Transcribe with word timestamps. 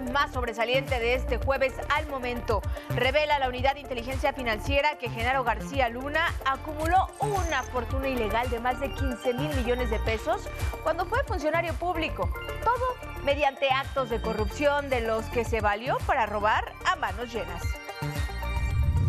más 0.00 0.32
sobresaliente 0.32 0.98
de 0.98 1.14
este 1.14 1.38
jueves 1.38 1.74
al 1.88 2.06
momento. 2.06 2.62
Revela 2.90 3.38
la 3.38 3.48
unidad 3.48 3.74
de 3.74 3.80
inteligencia 3.80 4.32
financiera 4.32 4.98
que 4.98 5.10
Genaro 5.10 5.44
García 5.44 5.88
Luna 5.88 6.26
acumuló 6.44 7.08
una 7.20 7.62
fortuna 7.64 8.08
ilegal 8.08 8.50
de 8.50 8.60
más 8.60 8.80
de 8.80 8.92
15 8.92 9.34
mil 9.34 9.54
millones 9.56 9.90
de 9.90 9.98
pesos 10.00 10.48
cuando 10.82 11.06
fue 11.06 11.22
funcionario 11.24 11.74
público. 11.74 12.28
Todo 12.62 13.22
mediante 13.24 13.70
actos 13.70 14.10
de 14.10 14.20
corrupción 14.20 14.90
de 14.90 15.00
los 15.00 15.24
que 15.26 15.44
se 15.44 15.60
valió 15.60 15.96
para 16.06 16.26
robar 16.26 16.72
a 16.84 16.96
manos 16.96 17.32
llenas. 17.32 17.62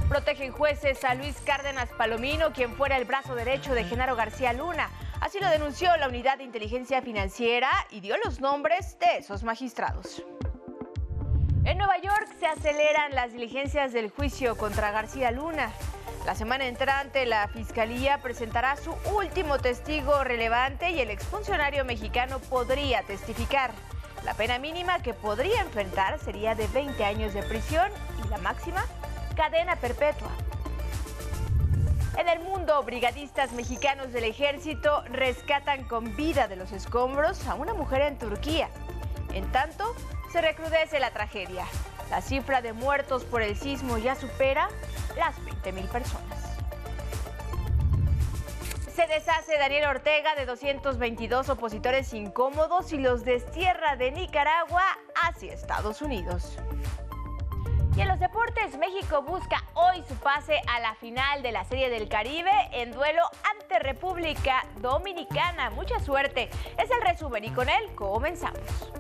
Protegen 0.07 0.52
jueces 0.52 1.04
a 1.04 1.15
Luis 1.15 1.35
Cárdenas 1.43 1.90
Palomino, 1.98 2.54
quien 2.54 2.76
fuera 2.76 2.98
el 2.98 3.05
brazo 3.05 3.34
derecho 3.34 3.73
de 3.73 3.84
Genaro 3.84 4.15
García 4.15 4.54
Luna. 4.54 4.90
Así 5.20 5.40
lo 5.40 5.49
denunció 5.49 5.95
la 5.98 6.07
Unidad 6.07 6.38
de 6.38 6.43
Inteligencia 6.43 7.02
Financiera 7.02 7.70
y 7.90 8.02
dio 8.02 8.15
los 8.23 8.40
nombres 8.40 8.99
de 8.99 9.17
esos 9.17 9.43
magistrados. 9.43 10.23
En 11.66 11.80
Nueva 11.80 11.98
York 11.98 12.28
se 12.40 12.46
aceleran 12.46 13.16
las 13.16 13.34
diligencias 13.34 13.92
del 13.92 14.12
juicio 14.12 14.55
contra 14.55 14.92
García 14.92 15.32
Luna. 15.32 15.72
La 16.24 16.36
semana 16.36 16.68
entrante 16.68 17.26
la 17.26 17.48
Fiscalía 17.48 18.20
presentará 18.20 18.76
su 18.76 18.94
último 19.18 19.58
testigo 19.58 20.24
relevante 20.24 20.91
y 20.91 21.00
el 21.00 21.10
exfuncionario 21.10 21.84
mexicano 21.84 22.38
podría 22.38 23.02
testificar. 23.02 23.72
La 24.24 24.35
pena 24.35 24.60
mínima 24.60 24.99
que 24.99 25.16
podría 25.16 25.60
enfrentar 25.62 26.20
sería 26.20 26.54
de 26.54 26.68
20 26.68 27.04
años 27.04 27.34
de 27.34 27.41
prisión 27.41 27.90
y 28.24 28.27
la 28.29 28.38
máxima, 28.38 28.85
cadena 29.35 29.76
perpetua. 29.77 30.29
En 32.16 32.27
el 32.29 32.41
mundo, 32.41 32.84
brigadistas 32.84 33.54
mexicanos 33.54 34.13
del 34.13 34.26
ejército 34.26 35.04
rescatan 35.10 35.84
con 35.85 36.16
vida 36.16 36.48
de 36.48 36.57
los 36.57 36.72
escombros 36.72 37.48
a 37.48 37.55
una 37.55 37.74
mujer 37.74 38.04
en 38.04 38.20
Turquía. 38.20 38.70
En 39.34 39.52
tanto, 39.52 39.96
se 40.36 40.41
recrudece 40.41 41.00
la 41.00 41.12
tragedia. 41.12 41.66
La 42.10 42.20
cifra 42.20 42.62
de 42.62 42.74
muertos 42.74 43.24
por 43.24 43.41
el 43.41 43.55
sismo 43.55 43.98
ya 43.98 44.16
supera 44.16 44.68
las 45.16 45.40
20.000 45.46 45.88
personas. 45.88 46.58
Se 48.94 49.08
deshace 49.08 49.58
Daniel 49.58 49.86
Ortega 49.86 50.36
de 50.36 50.46
222 50.46 51.48
opositores 51.48 52.13
incómodos 52.13 52.91
y 52.91 52.98
los 52.98 53.24
destierra 53.24 53.96
de 53.96 54.12
Nicaragua 54.12 54.84
hacia 55.24 55.54
Estados 55.54 56.02
Unidos. 56.02 56.58
Y 57.96 58.02
en 58.02 58.10
los 58.10 58.20
deportes, 58.20 58.78
México 58.78 59.22
busca 59.22 59.63
hoy 59.74 60.04
su 60.06 60.16
pase 60.16 60.60
a 60.68 60.82
la 60.82 60.96
final 60.96 61.44
de 61.44 61.54
la 61.54 61.63
Serie 61.63 61.90
del 61.90 62.10
Caribe 62.10 62.52
en 62.74 62.91
duelo 62.91 63.22
ante 63.54 63.80
República 63.80 64.66
Dominicana. 64.81 65.69
Mucha 65.69 65.97
suerte. 66.02 66.50
Es 66.78 66.91
el 66.91 67.02
resumen 67.08 67.46
y 67.46 67.52
con 67.52 67.69
él 67.69 67.96
comenzamos. 67.96 68.91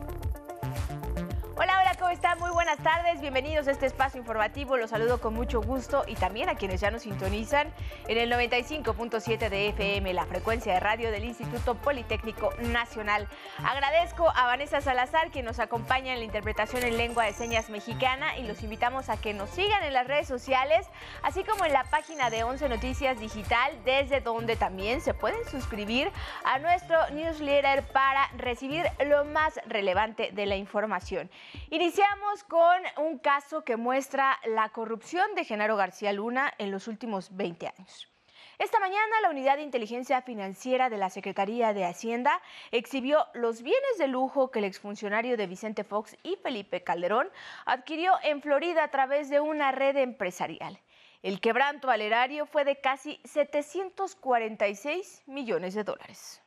Hola, 1.57 1.79
hola, 1.79 1.95
¿cómo 1.97 2.11
están? 2.11 2.37
Muy 2.37 2.51
buenas 2.51 2.79
tardes, 2.79 3.21
bienvenidos 3.21 3.69
a 3.69 3.71
este 3.71 3.85
espacio 3.85 4.19
informativo, 4.19 4.75
los 4.75 4.89
saludo 4.89 5.21
con 5.21 5.33
mucho 5.33 5.61
gusto 5.61 6.03
y 6.05 6.15
también 6.15 6.49
a 6.49 6.55
quienes 6.55 6.81
ya 6.81 6.91
nos 6.91 7.03
sintonizan 7.03 7.71
en 8.09 8.17
el 8.17 8.29
95.7 8.29 9.47
de 9.47 9.69
FM, 9.69 10.13
la 10.13 10.25
frecuencia 10.25 10.73
de 10.73 10.81
radio 10.81 11.11
del 11.11 11.23
Instituto 11.23 11.75
Politécnico 11.75 12.53
Nacional. 12.59 13.29
Agradezco 13.63 14.29
a 14.35 14.47
Vanessa 14.47 14.81
Salazar, 14.81 15.31
quien 15.31 15.45
nos 15.45 15.59
acompaña 15.59 16.11
en 16.11 16.19
la 16.19 16.25
interpretación 16.25 16.83
en 16.83 16.97
lengua 16.97 17.23
de 17.23 17.31
señas 17.31 17.69
mexicana 17.69 18.37
y 18.37 18.43
los 18.43 18.61
invitamos 18.61 19.07
a 19.07 19.15
que 19.15 19.33
nos 19.33 19.49
sigan 19.49 19.81
en 19.83 19.93
las 19.93 20.07
redes 20.07 20.27
sociales, 20.27 20.85
así 21.23 21.45
como 21.45 21.63
en 21.63 21.71
la 21.71 21.85
página 21.85 22.29
de 22.29 22.43
11 22.43 22.67
Noticias 22.67 23.17
Digital, 23.17 23.71
desde 23.85 24.19
donde 24.19 24.57
también 24.57 24.99
se 24.99 25.13
pueden 25.13 25.47
suscribir 25.49 26.11
a 26.43 26.59
nuestro 26.59 26.97
newsletter 27.11 27.81
para 27.93 28.27
recibir 28.35 28.83
lo 29.05 29.23
más 29.23 29.57
relevante 29.67 30.31
de 30.33 30.45
la 30.47 30.57
información. 30.57 31.29
Iniciamos 31.69 32.43
con 32.43 32.81
un 32.97 33.19
caso 33.19 33.63
que 33.63 33.77
muestra 33.77 34.39
la 34.45 34.69
corrupción 34.69 35.35
de 35.35 35.45
Genaro 35.45 35.75
García 35.75 36.13
Luna 36.13 36.53
en 36.57 36.71
los 36.71 36.87
últimos 36.87 37.35
20 37.35 37.67
años. 37.67 38.09
Esta 38.57 38.79
mañana 38.79 39.21
la 39.21 39.29
Unidad 39.31 39.57
de 39.57 39.63
Inteligencia 39.63 40.21
Financiera 40.21 40.89
de 40.89 40.97
la 40.97 41.09
Secretaría 41.09 41.73
de 41.73 41.83
Hacienda 41.83 42.41
exhibió 42.71 43.25
los 43.33 43.61
bienes 43.61 43.97
de 43.97 44.07
lujo 44.07 44.49
que 44.49 44.59
el 44.59 44.65
exfuncionario 44.65 45.35
de 45.35 45.47
Vicente 45.47 45.83
Fox 45.83 46.15
y 46.23 46.37
Felipe 46.37 46.81
Calderón 46.81 47.27
adquirió 47.65 48.13
en 48.23 48.41
Florida 48.41 48.85
a 48.85 48.91
través 48.91 49.29
de 49.29 49.41
una 49.41 49.73
red 49.73 49.97
empresarial. 49.97 50.79
El 51.21 51.41
quebranto 51.41 51.89
al 51.89 52.01
erario 52.01 52.45
fue 52.45 52.63
de 52.63 52.79
casi 52.79 53.19
746 53.25 55.23
millones 55.25 55.73
de 55.73 55.83
dólares. 55.83 56.41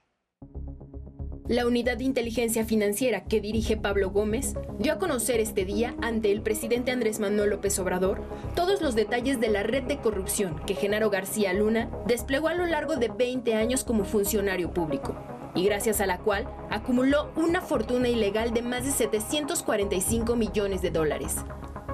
La 1.49 1.67
unidad 1.67 1.97
de 1.97 2.05
inteligencia 2.05 2.67
financiera 2.67 3.25
que 3.25 3.41
dirige 3.41 3.79
Pablo 3.79 4.11
Gómez 4.11 4.55
dio 4.79 4.93
a 4.93 4.99
conocer 4.99 5.41
este 5.41 5.65
día 5.65 5.95
ante 6.03 6.31
el 6.31 6.43
presidente 6.43 6.91
Andrés 6.91 7.21
Manuel 7.21 7.49
López 7.49 7.79
Obrador 7.79 8.21
todos 8.55 8.83
los 8.83 8.95
detalles 8.95 9.41
de 9.41 9.49
la 9.49 9.63
red 9.63 9.85
de 9.85 9.97
corrupción 9.97 10.61
que 10.67 10.75
Genaro 10.75 11.09
García 11.09 11.55
Luna 11.55 11.89
desplegó 12.07 12.49
a 12.49 12.55
lo 12.55 12.67
largo 12.67 12.97
de 12.97 13.09
20 13.09 13.55
años 13.55 13.83
como 13.83 14.05
funcionario 14.05 14.75
público 14.75 15.17
y 15.55 15.65
gracias 15.65 16.03
a 16.03 16.07
la 16.07 16.19
cual 16.19 16.47
acumuló 16.69 17.33
una 17.35 17.63
fortuna 17.63 18.11
ilegal 18.11 18.53
de 18.53 18.61
más 18.61 18.85
de 18.85 18.91
745 18.91 20.37
millones 20.37 20.83
de 20.83 20.91
dólares, 20.91 21.37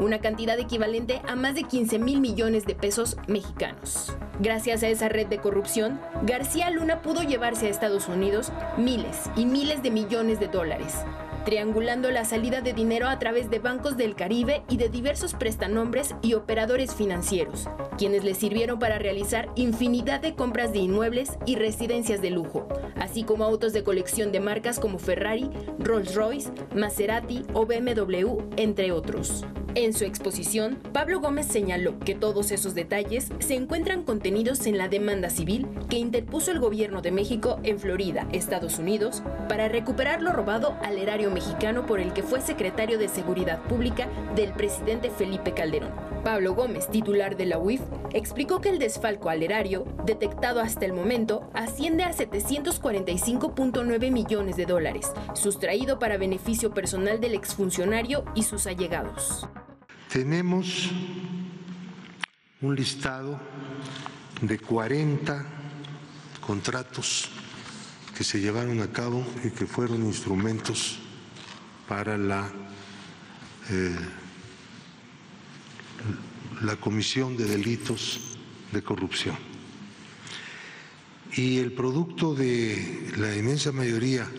una 0.01 0.21
cantidad 0.21 0.59
equivalente 0.59 1.21
a 1.27 1.37
más 1.37 1.55
de 1.55 1.65
15 1.65 1.99
mil 1.99 2.21
millones 2.21 2.67
de 2.67 2.75
pesos 2.75 3.17
mexicanos. 3.29 4.17
Gracias 4.41 4.83
a 4.83 4.89
esa 4.89 5.09
red 5.09 5.29
de 5.29 5.39
corrupción, 5.39 6.01
García 6.23 6.71
Luna 6.71 7.03
pudo 7.03 7.23
llevarse 7.23 7.67
a 7.67 7.71
Estados 7.71 8.09
Unidos 8.09 8.53
miles 8.77 9.31
y 9.37 9.47
miles 9.47 9.83
de 9.83 9.91
millones 9.93 10.41
de 10.41 10.49
dólares, 10.49 11.05
triangulando 11.45 12.11
la 12.11 12.25
salida 12.25 12.61
de 12.61 12.73
dinero 12.73 13.09
a 13.09 13.19
través 13.21 13.51
de 13.51 13.61
bancos 13.61 13.97
del 13.97 14.17
Caribe 14.17 14.65
y 14.69 14.77
de 14.77 14.89
diversos 14.89 15.35
prestanombres 15.35 16.15
y 16.23 16.35
operadores 16.35 16.95
financieros, 16.95 17.69
quienes 17.97 18.25
le 18.25 18.35
sirvieron 18.35 18.81
para 18.81 18.99
realizar 18.99 19.49
infinidad 19.55 20.21
de 20.21 20.35
compras 20.35 20.73
de 20.73 20.81
inmuebles 20.81 21.39
y 21.47 21.55
residencias 21.55 22.21
de 22.21 22.31
lujo, 22.31 22.67
así 22.97 23.23
como 23.23 23.45
autos 23.45 23.73
de 23.73 23.85
colección 23.85 24.33
de 24.33 24.41
marcas 24.41 24.81
como 24.81 24.99
Ferrari, 24.99 25.49
Rolls-Royce, 25.79 26.51
Maserati 26.75 27.45
o 27.53 27.67
BMW, 27.67 28.39
entre 28.57 28.91
otros. 28.91 29.45
En 29.77 29.93
su 29.93 30.05
exposición, 30.05 30.79
Pablo 30.93 31.19
Gómez 31.19 31.47
señaló 31.47 31.99
que 31.99 32.15
todos 32.15 32.53
esos 32.53 32.77
detalles 32.77 33.33
se 33.41 33.57
encuentran 33.57 34.05
contenidos 34.05 34.67
en 34.67 34.79
la 34.79 34.87
demanda 34.87 35.31
civil 35.31 35.67
que 35.91 35.99
interpuso 35.99 36.53
el 36.53 36.61
gobierno 36.61 37.03
de 37.03 37.11
México 37.11 37.59
en 37.65 37.81
Florida, 37.81 38.29
Estados 38.31 38.79
Unidos, 38.79 39.25
para 39.49 39.69
recuperar 39.69 40.23
lo 40.23 40.33
robado 40.33 40.77
al 40.83 40.97
erario 40.97 41.33
mexicano 41.33 41.87
por 41.87 41.99
el 41.99 42.13
que 42.13 42.23
fue 42.23 42.41
secretario 42.41 42.99
de 42.99 43.09
Seguridad 43.09 43.65
Pública 43.65 44.07
del 44.37 44.53
presidente 44.53 45.11
Felipe 45.11 45.55
Calderón. 45.55 45.91
Pablo 46.23 46.55
Gómez, 46.55 46.89
titular 46.89 47.37
de 47.37 47.47
la 47.47 47.59
UIF, 47.59 47.83
explicó 48.13 48.61
que 48.61 48.69
el 48.69 48.79
desfalco 48.79 49.29
al 49.29 49.43
erario, 49.43 49.87
detectado 50.07 50.61
hasta 50.61 50.87
el 50.87 50.93
momento, 50.93 51.51
asciende 51.53 52.05
a 52.05 52.13
745.9 52.13 54.13
millones 54.13 54.57
de 54.57 54.67
dólares, 54.67 55.11
sustraído 55.35 55.99
para 55.99 56.17
beneficio 56.17 56.73
personal 56.73 57.21
del 57.21 57.35
exfuncionario 57.35 58.25
y 58.37 58.45
sus 58.45 58.69
allegados. 58.69 59.49
Tenemos 60.15 60.93
un 62.61 62.77
listado 62.77 63.41
de 64.41 64.61
40 64.61 65.45
contratos 66.41 67.31
que 68.17 68.23
se 68.23 68.39
llevaron 68.39 68.81
a 68.81 68.93
cabo 68.93 69.27
y 69.43 69.51
que 69.51 69.67
fueron 69.67 70.05
instrumentos 70.05 71.01
para 71.89 72.17
la, 72.17 72.49
eh, 73.71 73.97
la 76.63 76.77
comisión 76.77 77.37
de 77.37 77.47
delitos 77.47 78.39
de 78.71 78.85
corrupción. 78.85 79.37
Y 81.33 81.59
el 81.59 81.73
producto 81.73 82.37
de 82.37 83.11
la 83.17 83.35
inmensa 83.35 83.73
mayoría 83.73 84.31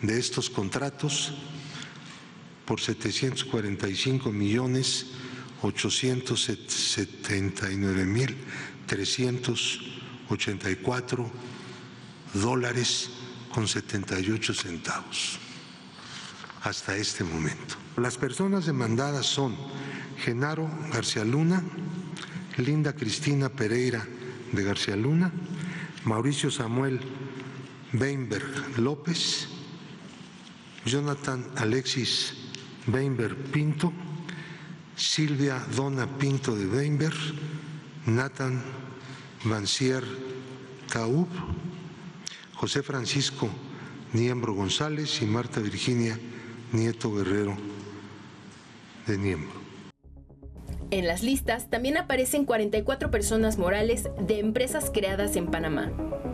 de 0.00 0.18
estos 0.18 0.48
contratos 0.48 1.34
por 2.68 2.80
745 2.82 4.30
millones 4.30 5.06
879 5.62 8.04
mil 8.04 8.36
384 8.86 11.30
dólares 12.34 13.08
con 13.54 13.66
78 13.66 14.52
centavos 14.52 15.38
hasta 16.62 16.94
este 16.94 17.24
momento. 17.24 17.76
Las 17.96 18.18
personas 18.18 18.66
demandadas 18.66 19.24
son 19.24 19.56
Genaro 20.18 20.70
García 20.92 21.24
Luna, 21.24 21.64
Linda 22.58 22.92
Cristina 22.92 23.48
Pereira 23.48 24.06
de 24.52 24.62
García 24.62 24.94
Luna, 24.94 25.32
Mauricio 26.04 26.50
Samuel 26.50 27.00
Weinberg 27.94 28.78
López, 28.78 29.48
Jonathan 30.84 31.46
Alexis 31.56 32.34
Weinberg 32.92 33.36
Pinto, 33.52 33.92
Silvia 34.96 35.62
Dona 35.74 36.06
Pinto 36.18 36.56
de 36.56 36.66
Weinberg, 36.66 37.16
Nathan 38.06 38.62
Vancier 39.44 40.02
Taub, 40.90 41.28
José 42.54 42.82
Francisco 42.82 43.48
Niembro 44.12 44.54
González 44.54 45.20
y 45.20 45.26
Marta 45.26 45.60
Virginia 45.60 46.18
Nieto 46.72 47.14
Guerrero 47.14 47.56
de 49.06 49.18
Niembro. 49.18 49.58
En 50.90 51.06
las 51.06 51.22
listas 51.22 51.68
también 51.68 51.98
aparecen 51.98 52.46
44 52.46 53.10
personas 53.10 53.58
morales 53.58 54.08
de 54.26 54.38
empresas 54.38 54.90
creadas 54.92 55.36
en 55.36 55.46
Panamá. 55.46 55.92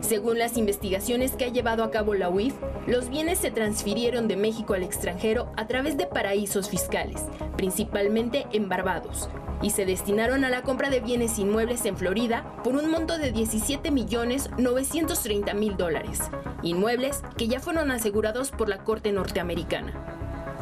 Según 0.08 0.38
las 0.38 0.58
investigaciones 0.58 1.32
que 1.32 1.46
ha 1.46 1.48
llevado 1.48 1.82
a 1.82 1.90
cabo 1.90 2.12
la 2.12 2.28
UIF, 2.28 2.54
los 2.86 3.08
bienes 3.08 3.38
se 3.38 3.50
transfirieron 3.50 4.28
de 4.28 4.36
México 4.36 4.74
al 4.74 4.82
extranjero 4.82 5.50
a 5.56 5.66
través 5.66 5.96
de 5.96 6.06
paraísos 6.06 6.68
fiscales, 6.68 7.22
principalmente 7.56 8.46
en 8.52 8.68
Barbados, 8.68 9.30
y 9.62 9.70
se 9.70 9.86
destinaron 9.86 10.44
a 10.44 10.50
la 10.50 10.60
compra 10.60 10.90
de 10.90 11.00
bienes 11.00 11.38
inmuebles 11.38 11.86
en 11.86 11.96
Florida 11.96 12.44
por 12.62 12.74
un 12.74 12.90
monto 12.90 13.16
de 13.16 13.32
17 13.32 13.90
millones 13.90 14.50
930 14.58 15.54
mil 15.54 15.78
dólares, 15.78 16.20
inmuebles 16.62 17.22
que 17.38 17.48
ya 17.48 17.58
fueron 17.58 17.90
asegurados 17.90 18.50
por 18.50 18.68
la 18.68 18.84
Corte 18.84 19.10
norteamericana. 19.10 19.94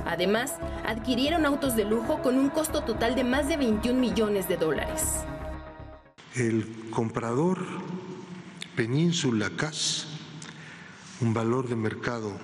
Además, 0.06 0.54
adquirieron 0.86 1.46
autos 1.46 1.74
de 1.74 1.84
lujo 1.84 2.22
con 2.22 2.38
un 2.38 2.48
costo 2.48 2.84
total 2.84 3.16
de 3.16 3.24
más 3.24 3.48
de 3.48 3.56
21 3.56 3.98
millones 3.98 4.46
de 4.46 4.56
dólares. 4.56 5.24
El 6.36 6.64
comprador 6.90 7.58
Península 8.76 9.50
CAS, 9.50 10.06
un 11.20 11.34
valor 11.34 11.68
de 11.68 11.76
mercado 11.76 12.38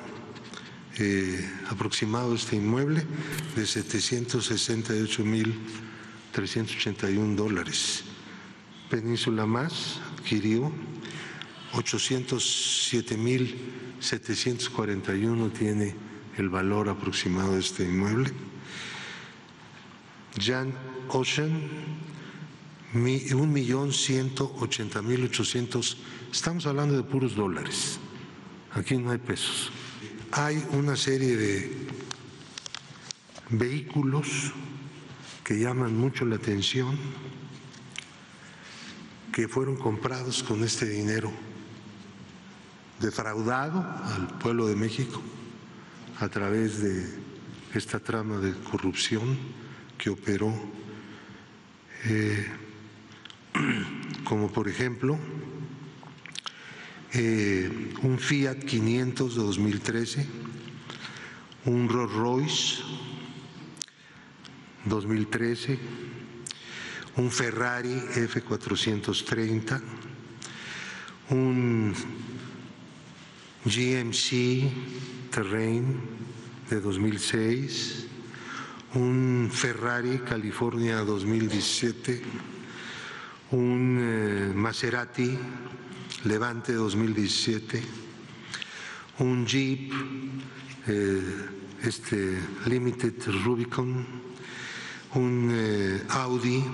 eh, 0.98 1.48
aproximado 1.70 2.30
de 2.30 2.36
este 2.36 2.56
inmueble 2.56 3.02
de 3.56 3.66
768 3.66 5.24
mil 5.24 5.58
381 6.32 7.34
dólares. 7.34 8.04
Península 8.90 9.46
Más 9.46 10.00
adquirió 10.12 10.70
807 11.72 13.16
mil 13.16 13.56
741 14.00 15.50
tiene 15.50 15.94
el 16.36 16.48
valor 16.48 16.88
aproximado 16.88 17.54
de 17.54 17.60
este 17.60 17.84
inmueble. 17.84 18.32
Jan 20.38 20.72
Ocean, 21.08 21.60
un 22.94 23.52
millón 23.52 23.92
ciento 23.92 24.54
ochenta 24.60 25.02
mil 25.02 25.24
ochocientos, 25.24 25.98
estamos 26.32 26.66
hablando 26.66 26.96
de 26.96 27.02
puros 27.02 27.34
dólares, 27.34 27.98
aquí 28.72 28.96
no 28.96 29.10
hay 29.10 29.18
pesos. 29.18 29.70
Hay 30.32 30.62
una 30.72 30.96
serie 30.96 31.36
de 31.36 31.72
vehículos 33.50 34.52
que 35.42 35.58
llaman 35.58 35.96
mucho 35.96 36.24
la 36.24 36.36
atención, 36.36 36.98
que 39.32 39.48
fueron 39.48 39.76
comprados 39.76 40.42
con 40.42 40.64
este 40.64 40.86
dinero 40.86 41.32
defraudado 43.00 43.78
al 44.02 44.38
pueblo 44.38 44.66
de 44.66 44.76
México 44.76 45.22
a 46.18 46.28
través 46.28 46.82
de 46.82 47.06
esta 47.74 48.00
trama 48.00 48.38
de 48.38 48.52
corrupción 48.70 49.38
que 49.96 50.10
operó, 50.10 50.52
eh, 52.04 52.46
como 54.24 54.50
por 54.50 54.68
ejemplo 54.68 55.18
eh, 57.12 57.94
un 58.02 58.18
Fiat 58.18 58.58
500 58.64 59.34
de 59.34 59.42
2013, 59.42 60.26
un 61.64 61.88
Rolls 61.88 62.12
Royce 62.12 62.82
2013, 64.84 65.78
un 67.16 67.30
Ferrari 67.30 67.94
F430, 67.94 69.80
un 71.30 71.94
GMC 73.64 75.30
Terrain 75.30 76.00
de 76.70 76.80
2006, 76.80 78.06
un 78.94 79.50
Ferrari 79.52 80.18
California 80.20 80.98
2017, 80.98 82.22
un 83.52 83.98
eh, 84.00 84.52
Maserati 84.54 85.38
Levante 86.24 86.72
2017, 86.72 87.82
un 89.20 89.46
Jeep 89.46 89.92
eh, 90.86 91.20
este 91.82 92.38
Limited 92.66 93.14
Rubicon, 93.44 94.06
un 95.14 95.48
eh, 95.52 96.02
Audi 96.08 96.64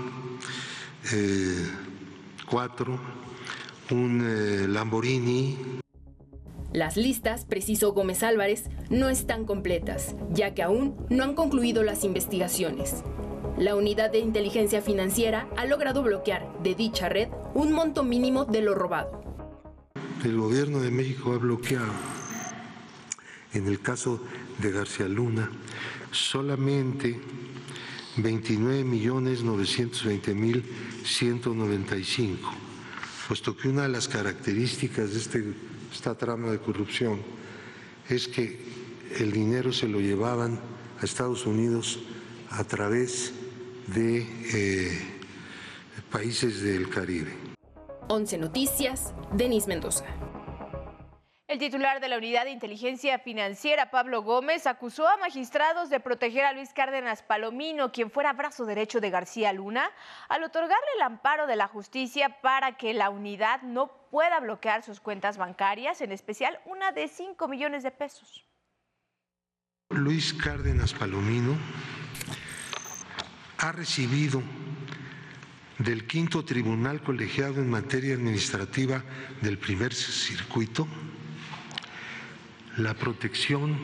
4, 2.46 3.00
un 3.90 4.72
Lamborghini 4.72 5.82
las 6.74 6.96
listas, 6.96 7.44
precisó 7.44 7.92
Gómez 7.92 8.24
Álvarez, 8.24 8.64
no 8.90 9.08
están 9.08 9.44
completas, 9.44 10.16
ya 10.32 10.54
que 10.54 10.62
aún 10.64 10.96
no 11.08 11.22
han 11.22 11.34
concluido 11.34 11.84
las 11.84 12.02
investigaciones. 12.02 13.04
La 13.58 13.76
unidad 13.76 14.10
de 14.10 14.18
inteligencia 14.18 14.82
financiera 14.82 15.48
ha 15.56 15.64
logrado 15.64 16.02
bloquear 16.02 16.44
de 16.64 16.74
dicha 16.74 17.08
red 17.08 17.28
un 17.54 17.72
monto 17.72 18.02
mínimo 18.02 18.44
de 18.44 18.62
lo 18.62 18.74
robado. 18.74 19.22
El 20.24 20.36
gobierno 20.36 20.80
de 20.80 20.90
México 20.90 21.32
ha 21.32 21.38
bloqueado, 21.38 21.92
en 23.52 23.68
el 23.68 23.80
caso 23.80 24.20
de 24.58 24.72
García 24.72 25.06
Luna, 25.06 25.52
solamente 26.10 27.20
29 28.16 28.82
millones 28.82 29.44
920 29.44 30.34
mil 30.34 30.64
195, 31.04 32.50
puesto 33.28 33.56
que 33.56 33.68
una 33.68 33.82
de 33.82 33.88
las 33.88 34.08
características 34.08 35.12
de 35.12 35.18
este 35.18 35.54
esta 35.92 36.16
trama 36.16 36.50
de 36.50 36.58
corrupción 36.58 37.20
es 38.08 38.26
que 38.26 38.58
el 39.16 39.30
dinero 39.30 39.72
se 39.72 39.86
lo 39.86 40.00
llevaban 40.00 40.58
a 41.00 41.04
Estados 41.04 41.46
Unidos 41.46 42.00
a 42.50 42.64
través 42.64 43.32
de 43.88 44.26
eh, 44.54 45.20
países 46.10 46.62
del 46.62 46.88
Caribe. 46.88 47.32
11 48.08 48.38
Noticias, 48.38 49.14
Denis 49.32 49.66
Mendoza. 49.66 50.04
El 51.46 51.58
titular 51.58 52.00
de 52.00 52.08
la 52.08 52.16
Unidad 52.16 52.44
de 52.44 52.50
Inteligencia 52.50 53.18
Financiera, 53.18 53.90
Pablo 53.90 54.22
Gómez, 54.22 54.66
acusó 54.66 55.06
a 55.06 55.18
magistrados 55.18 55.90
de 55.90 56.00
proteger 56.00 56.44
a 56.44 56.52
Luis 56.52 56.72
Cárdenas 56.72 57.22
Palomino, 57.22 57.92
quien 57.92 58.10
fuera 58.10 58.32
brazo 58.32 58.64
derecho 58.64 59.00
de 59.00 59.10
García 59.10 59.52
Luna, 59.52 59.90
al 60.28 60.42
otorgarle 60.42 60.88
el 60.96 61.02
amparo 61.02 61.46
de 61.46 61.56
la 61.56 61.68
justicia 61.68 62.40
para 62.40 62.76
que 62.78 62.94
la 62.94 63.10
unidad 63.10 63.60
no 63.62 63.92
pueda 64.10 64.40
bloquear 64.40 64.82
sus 64.82 65.00
cuentas 65.00 65.36
bancarias, 65.36 66.00
en 66.00 66.12
especial 66.12 66.58
una 66.64 66.92
de 66.92 67.08
5 67.08 67.46
millones 67.46 67.82
de 67.82 67.90
pesos. 67.90 68.46
Luis 69.90 70.32
Cárdenas 70.32 70.94
Palomino 70.94 71.56
ha 73.64 73.72
recibido 73.72 74.42
del 75.78 76.06
quinto 76.06 76.44
tribunal 76.44 77.02
colegiado 77.02 77.62
en 77.62 77.70
materia 77.70 78.14
administrativa 78.14 79.02
del 79.40 79.56
primer 79.56 79.94
circuito 79.94 80.86
la 82.76 82.92
protección 82.92 83.78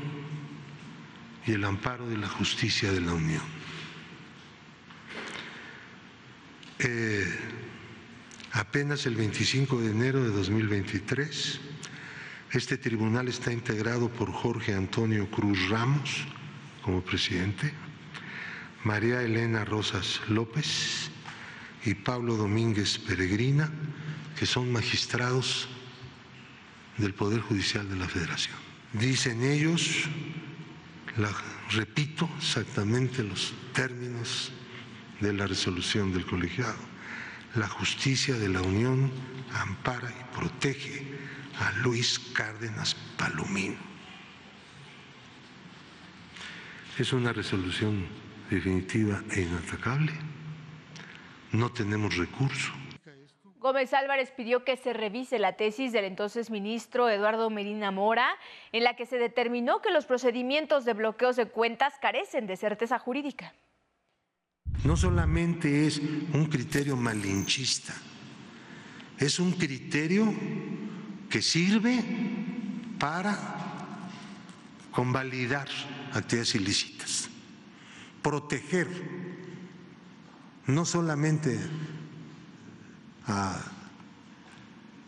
y 1.46 1.52
el 1.52 1.64
amparo 1.64 2.06
de 2.08 2.18
la 2.18 2.28
justicia 2.28 2.92
de 2.92 3.00
la 3.00 3.14
Unión. 3.14 3.42
Eh, 6.78 7.24
apenas 8.52 9.06
el 9.06 9.16
25 9.16 9.80
de 9.80 9.90
enero 9.92 10.22
de 10.22 10.30
2023, 10.30 11.60
este 12.52 12.76
tribunal 12.76 13.28
está 13.28 13.50
integrado 13.50 14.10
por 14.10 14.30
Jorge 14.30 14.74
Antonio 14.74 15.30
Cruz 15.30 15.70
Ramos 15.70 16.26
como 16.82 17.00
presidente, 17.00 17.72
María 18.84 19.22
Elena 19.22 19.64
Rosas 19.64 20.20
López 20.28 21.10
y 21.84 21.94
Pablo 21.94 22.36
Domínguez 22.36 22.98
Peregrina, 22.98 23.70
que 24.38 24.46
son 24.46 24.72
magistrados 24.72 25.68
del 26.96 27.14
Poder 27.14 27.40
Judicial 27.40 27.88
de 27.88 27.96
la 27.96 28.08
Federación. 28.08 28.56
Dicen 28.92 29.42
ellos, 29.42 30.04
repito 31.70 32.28
exactamente 32.38 33.22
los 33.22 33.52
términos 33.72 34.52
de 35.20 35.32
la 35.32 35.46
resolución 35.46 36.12
del 36.12 36.24
colegiado, 36.24 36.78
la 37.54 37.68
justicia 37.68 38.34
de 38.36 38.48
la 38.48 38.62
Unión 38.62 39.10
ampara 39.52 40.10
y 40.10 40.36
protege 40.36 41.18
a 41.58 41.72
Luis 41.82 42.18
Cárdenas 42.32 42.96
Palomino. 43.18 43.76
Es 46.98 47.12
una 47.12 47.32
resolución 47.32 48.06
definitiva 48.50 49.22
e 49.30 49.42
inatacable. 49.42 50.12
No 51.52 51.70
tenemos 51.70 52.16
recurso. 52.16 52.72
Gómez 53.58 53.92
Álvarez 53.92 54.30
pidió 54.30 54.64
que 54.64 54.76
se 54.76 54.94
revise 54.94 55.38
la 55.38 55.54
tesis 55.56 55.92
del 55.92 56.06
entonces 56.06 56.50
ministro 56.50 57.10
Eduardo 57.10 57.50
Medina 57.50 57.90
Mora, 57.90 58.28
en 58.72 58.84
la 58.84 58.96
que 58.96 59.04
se 59.04 59.18
determinó 59.18 59.82
que 59.82 59.90
los 59.90 60.06
procedimientos 60.06 60.86
de 60.86 60.94
bloqueos 60.94 61.36
de 61.36 61.46
cuentas 61.46 61.94
carecen 62.00 62.46
de 62.46 62.56
certeza 62.56 62.98
jurídica. 62.98 63.52
No 64.82 64.96
solamente 64.96 65.86
es 65.86 65.98
un 65.98 66.46
criterio 66.46 66.96
malinchista, 66.96 67.92
es 69.18 69.38
un 69.38 69.52
criterio 69.52 70.32
que 71.28 71.42
sirve 71.42 72.02
para 72.98 73.36
convalidar 74.90 75.68
actividades 76.14 76.54
ilícitas. 76.54 77.29
Proteger 78.22 78.88
no 80.66 80.84
solamente 80.84 81.58
a 83.26 83.60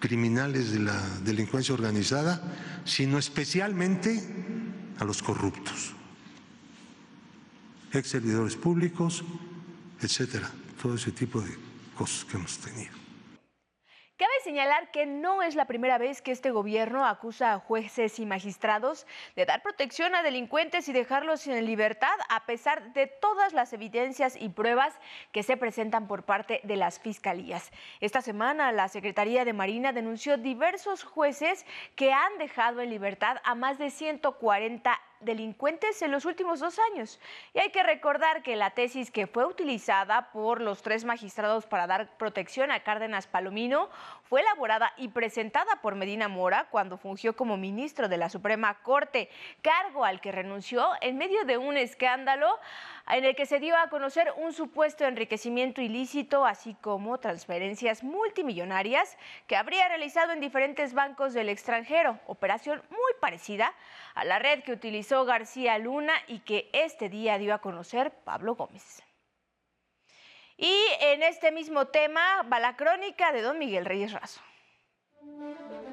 criminales 0.00 0.72
de 0.72 0.80
la 0.80 0.98
delincuencia 1.20 1.74
organizada, 1.74 2.42
sino 2.84 3.18
especialmente 3.18 4.20
a 4.98 5.04
los 5.04 5.22
corruptos, 5.22 5.92
ex 7.92 8.08
servidores 8.08 8.56
públicos, 8.56 9.24
etcétera, 10.00 10.50
todo 10.80 10.96
ese 10.96 11.12
tipo 11.12 11.40
de 11.40 11.56
cosas 11.96 12.24
que 12.24 12.36
hemos 12.36 12.58
tenido. 12.58 13.01
Cabe 14.22 14.34
señalar 14.44 14.92
que 14.92 15.04
no 15.04 15.42
es 15.42 15.56
la 15.56 15.64
primera 15.64 15.98
vez 15.98 16.22
que 16.22 16.30
este 16.30 16.52
gobierno 16.52 17.04
acusa 17.04 17.54
a 17.54 17.58
jueces 17.58 18.20
y 18.20 18.24
magistrados 18.24 19.04
de 19.34 19.46
dar 19.46 19.64
protección 19.64 20.14
a 20.14 20.22
delincuentes 20.22 20.88
y 20.88 20.92
dejarlos 20.92 21.44
en 21.48 21.66
libertad 21.66 22.14
a 22.28 22.46
pesar 22.46 22.92
de 22.92 23.08
todas 23.08 23.52
las 23.52 23.72
evidencias 23.72 24.36
y 24.40 24.48
pruebas 24.48 24.94
que 25.32 25.42
se 25.42 25.56
presentan 25.56 26.06
por 26.06 26.22
parte 26.22 26.60
de 26.62 26.76
las 26.76 27.00
fiscalías. 27.00 27.72
Esta 27.98 28.22
semana 28.22 28.70
la 28.70 28.86
Secretaría 28.86 29.44
de 29.44 29.54
Marina 29.54 29.92
denunció 29.92 30.36
diversos 30.36 31.02
jueces 31.02 31.66
que 31.96 32.12
han 32.12 32.38
dejado 32.38 32.80
en 32.80 32.90
libertad 32.90 33.38
a 33.42 33.56
más 33.56 33.76
de 33.78 33.90
140 33.90 35.00
delincuentes 35.24 36.02
en 36.02 36.10
los 36.10 36.24
últimos 36.24 36.60
dos 36.60 36.78
años. 36.92 37.20
Y 37.54 37.60
hay 37.60 37.70
que 37.70 37.82
recordar 37.82 38.42
que 38.42 38.56
la 38.56 38.70
tesis 38.70 39.10
que 39.10 39.26
fue 39.26 39.44
utilizada 39.44 40.30
por 40.32 40.60
los 40.60 40.82
tres 40.82 41.04
magistrados 41.04 41.66
para 41.66 41.86
dar 41.86 42.16
protección 42.16 42.70
a 42.70 42.80
Cárdenas 42.80 43.26
Palomino 43.26 43.88
fue 44.24 44.40
elaborada 44.40 44.92
y 44.96 45.08
presentada 45.08 45.76
por 45.82 45.94
Medina 45.94 46.28
Mora 46.28 46.68
cuando 46.70 46.96
fungió 46.96 47.36
como 47.36 47.56
ministro 47.56 48.08
de 48.08 48.16
la 48.16 48.28
Suprema 48.28 48.82
Corte, 48.82 49.28
cargo 49.60 50.04
al 50.04 50.20
que 50.20 50.32
renunció 50.32 50.90
en 51.00 51.18
medio 51.18 51.44
de 51.44 51.58
un 51.58 51.76
escándalo 51.76 52.58
en 53.10 53.24
el 53.24 53.34
que 53.34 53.46
se 53.46 53.60
dio 53.60 53.76
a 53.76 53.88
conocer 53.88 54.32
un 54.36 54.52
supuesto 54.52 55.04
enriquecimiento 55.04 55.80
ilícito, 55.80 56.46
así 56.46 56.74
como 56.80 57.18
transferencias 57.18 58.02
multimillonarias 58.02 59.16
que 59.46 59.56
habría 59.56 59.88
realizado 59.88 60.32
en 60.32 60.40
diferentes 60.40 60.94
bancos 60.94 61.34
del 61.34 61.48
extranjero, 61.48 62.18
operación 62.26 62.82
muy 62.90 63.12
parecida 63.20 63.72
a 64.14 64.24
la 64.24 64.38
red 64.38 64.62
que 64.62 64.72
utilizó 64.72 65.11
García 65.12 65.78
Luna 65.78 66.14
y 66.26 66.40
que 66.40 66.70
este 66.72 67.08
día 67.08 67.38
dio 67.38 67.54
a 67.54 67.60
conocer 67.60 68.12
Pablo 68.24 68.54
Gómez. 68.54 69.02
Y 70.56 70.74
en 71.00 71.22
este 71.22 71.52
mismo 71.52 71.86
tema 71.86 72.42
va 72.50 72.60
la 72.60 72.76
crónica 72.76 73.32
de 73.32 73.42
don 73.42 73.58
Miguel 73.58 73.84
Reyes 73.84 74.12
Razo. 74.12 74.40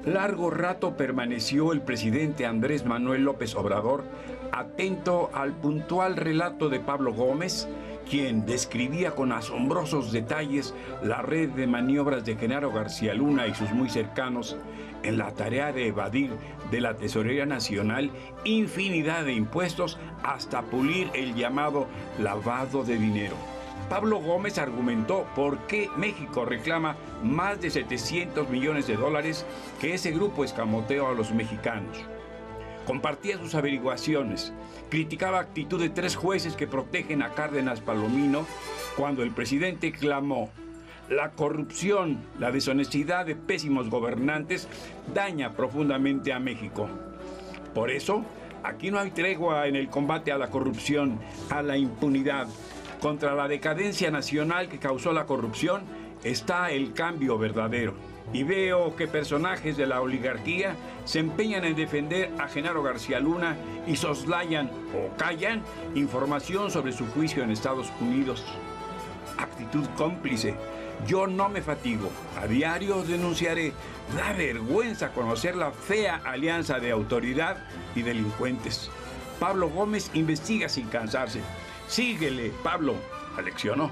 Largo 0.04 0.50
rato 0.50 0.96
permaneció 0.96 1.72
el 1.72 1.82
presidente 1.82 2.46
Andrés 2.46 2.86
Manuel 2.86 3.24
López 3.24 3.54
Obrador 3.54 4.04
atento 4.52 5.30
al 5.34 5.52
puntual 5.52 6.16
relato 6.16 6.68
de 6.68 6.80
Pablo 6.80 7.12
Gómez, 7.12 7.68
quien 8.08 8.46
describía 8.46 9.12
con 9.12 9.32
asombrosos 9.32 10.12
detalles 10.12 10.74
la 11.02 11.22
red 11.22 11.50
de 11.50 11.66
maniobras 11.66 12.24
de 12.24 12.36
Genaro 12.36 12.72
García 12.72 13.14
Luna 13.14 13.46
y 13.46 13.54
sus 13.54 13.70
muy 13.72 13.88
cercanos 13.88 14.56
en 15.02 15.18
la 15.18 15.32
tarea 15.32 15.72
de 15.72 15.88
evadir 15.88 16.30
de 16.70 16.80
la 16.80 16.96
Tesorería 16.96 17.46
Nacional 17.46 18.10
infinidad 18.44 19.24
de 19.24 19.32
impuestos 19.32 19.98
hasta 20.22 20.62
pulir 20.62 21.10
el 21.14 21.34
llamado 21.34 21.86
lavado 22.18 22.84
de 22.84 22.98
dinero. 22.98 23.36
Pablo 23.88 24.20
Gómez 24.20 24.58
argumentó 24.58 25.26
por 25.34 25.58
qué 25.66 25.88
México 25.96 26.44
reclama 26.44 26.96
más 27.24 27.60
de 27.60 27.70
700 27.70 28.48
millones 28.48 28.86
de 28.86 28.96
dólares 28.96 29.44
que 29.80 29.94
ese 29.94 30.12
grupo 30.12 30.44
escamoteó 30.44 31.08
a 31.08 31.14
los 31.14 31.32
mexicanos. 31.32 31.98
Compartía 32.86 33.38
sus 33.38 33.54
averiguaciones, 33.54 34.52
criticaba 34.88 35.40
actitud 35.40 35.80
de 35.80 35.90
tres 35.90 36.16
jueces 36.16 36.56
que 36.56 36.66
protegen 36.66 37.22
a 37.22 37.34
Cárdenas 37.34 37.80
Palomino 37.80 38.46
cuando 38.96 39.22
el 39.22 39.30
presidente 39.30 39.92
clamó 39.92 40.50
la 41.10 41.32
corrupción, 41.32 42.18
la 42.38 42.52
deshonestidad 42.52 43.26
de 43.26 43.34
pésimos 43.34 43.90
gobernantes 43.90 44.68
daña 45.12 45.52
profundamente 45.52 46.32
a 46.32 46.38
México. 46.38 46.88
Por 47.74 47.90
eso, 47.90 48.24
aquí 48.62 48.90
no 48.90 48.98
hay 48.98 49.10
tregua 49.10 49.66
en 49.66 49.76
el 49.76 49.88
combate 49.88 50.32
a 50.32 50.38
la 50.38 50.50
corrupción, 50.50 51.18
a 51.50 51.62
la 51.62 51.76
impunidad. 51.76 52.46
Contra 53.00 53.34
la 53.34 53.48
decadencia 53.48 54.10
nacional 54.10 54.68
que 54.68 54.78
causó 54.78 55.12
la 55.12 55.26
corrupción 55.26 55.82
está 56.22 56.70
el 56.70 56.92
cambio 56.92 57.38
verdadero. 57.38 57.94
Y 58.32 58.44
veo 58.44 58.94
que 58.94 59.08
personajes 59.08 59.76
de 59.76 59.86
la 59.86 60.00
oligarquía 60.00 60.76
se 61.04 61.18
empeñan 61.18 61.64
en 61.64 61.74
defender 61.74 62.30
a 62.38 62.48
Genaro 62.48 62.82
García 62.82 63.18
Luna 63.18 63.56
y 63.86 63.96
soslayan 63.96 64.70
o 64.94 65.16
callan 65.16 65.62
información 65.94 66.70
sobre 66.70 66.92
su 66.92 67.06
juicio 67.06 67.42
en 67.42 67.50
Estados 67.50 67.90
Unidos. 68.00 68.44
Actitud 69.38 69.86
cómplice 69.96 70.54
yo 71.06 71.26
no 71.26 71.48
me 71.48 71.62
fatigo. 71.62 72.10
A 72.40 72.46
diario 72.46 73.02
denunciaré. 73.02 73.72
Da 74.16 74.32
vergüenza 74.32 75.12
conocer 75.12 75.54
la 75.56 75.70
fea 75.70 76.20
alianza 76.24 76.78
de 76.78 76.90
autoridad 76.90 77.58
y 77.94 78.02
delincuentes. 78.02 78.90
Pablo 79.38 79.68
Gómez 79.68 80.10
investiga 80.14 80.68
sin 80.68 80.88
cansarse. 80.88 81.40
Síguele, 81.88 82.52
Pablo, 82.62 82.96
aleccionó. 83.36 83.90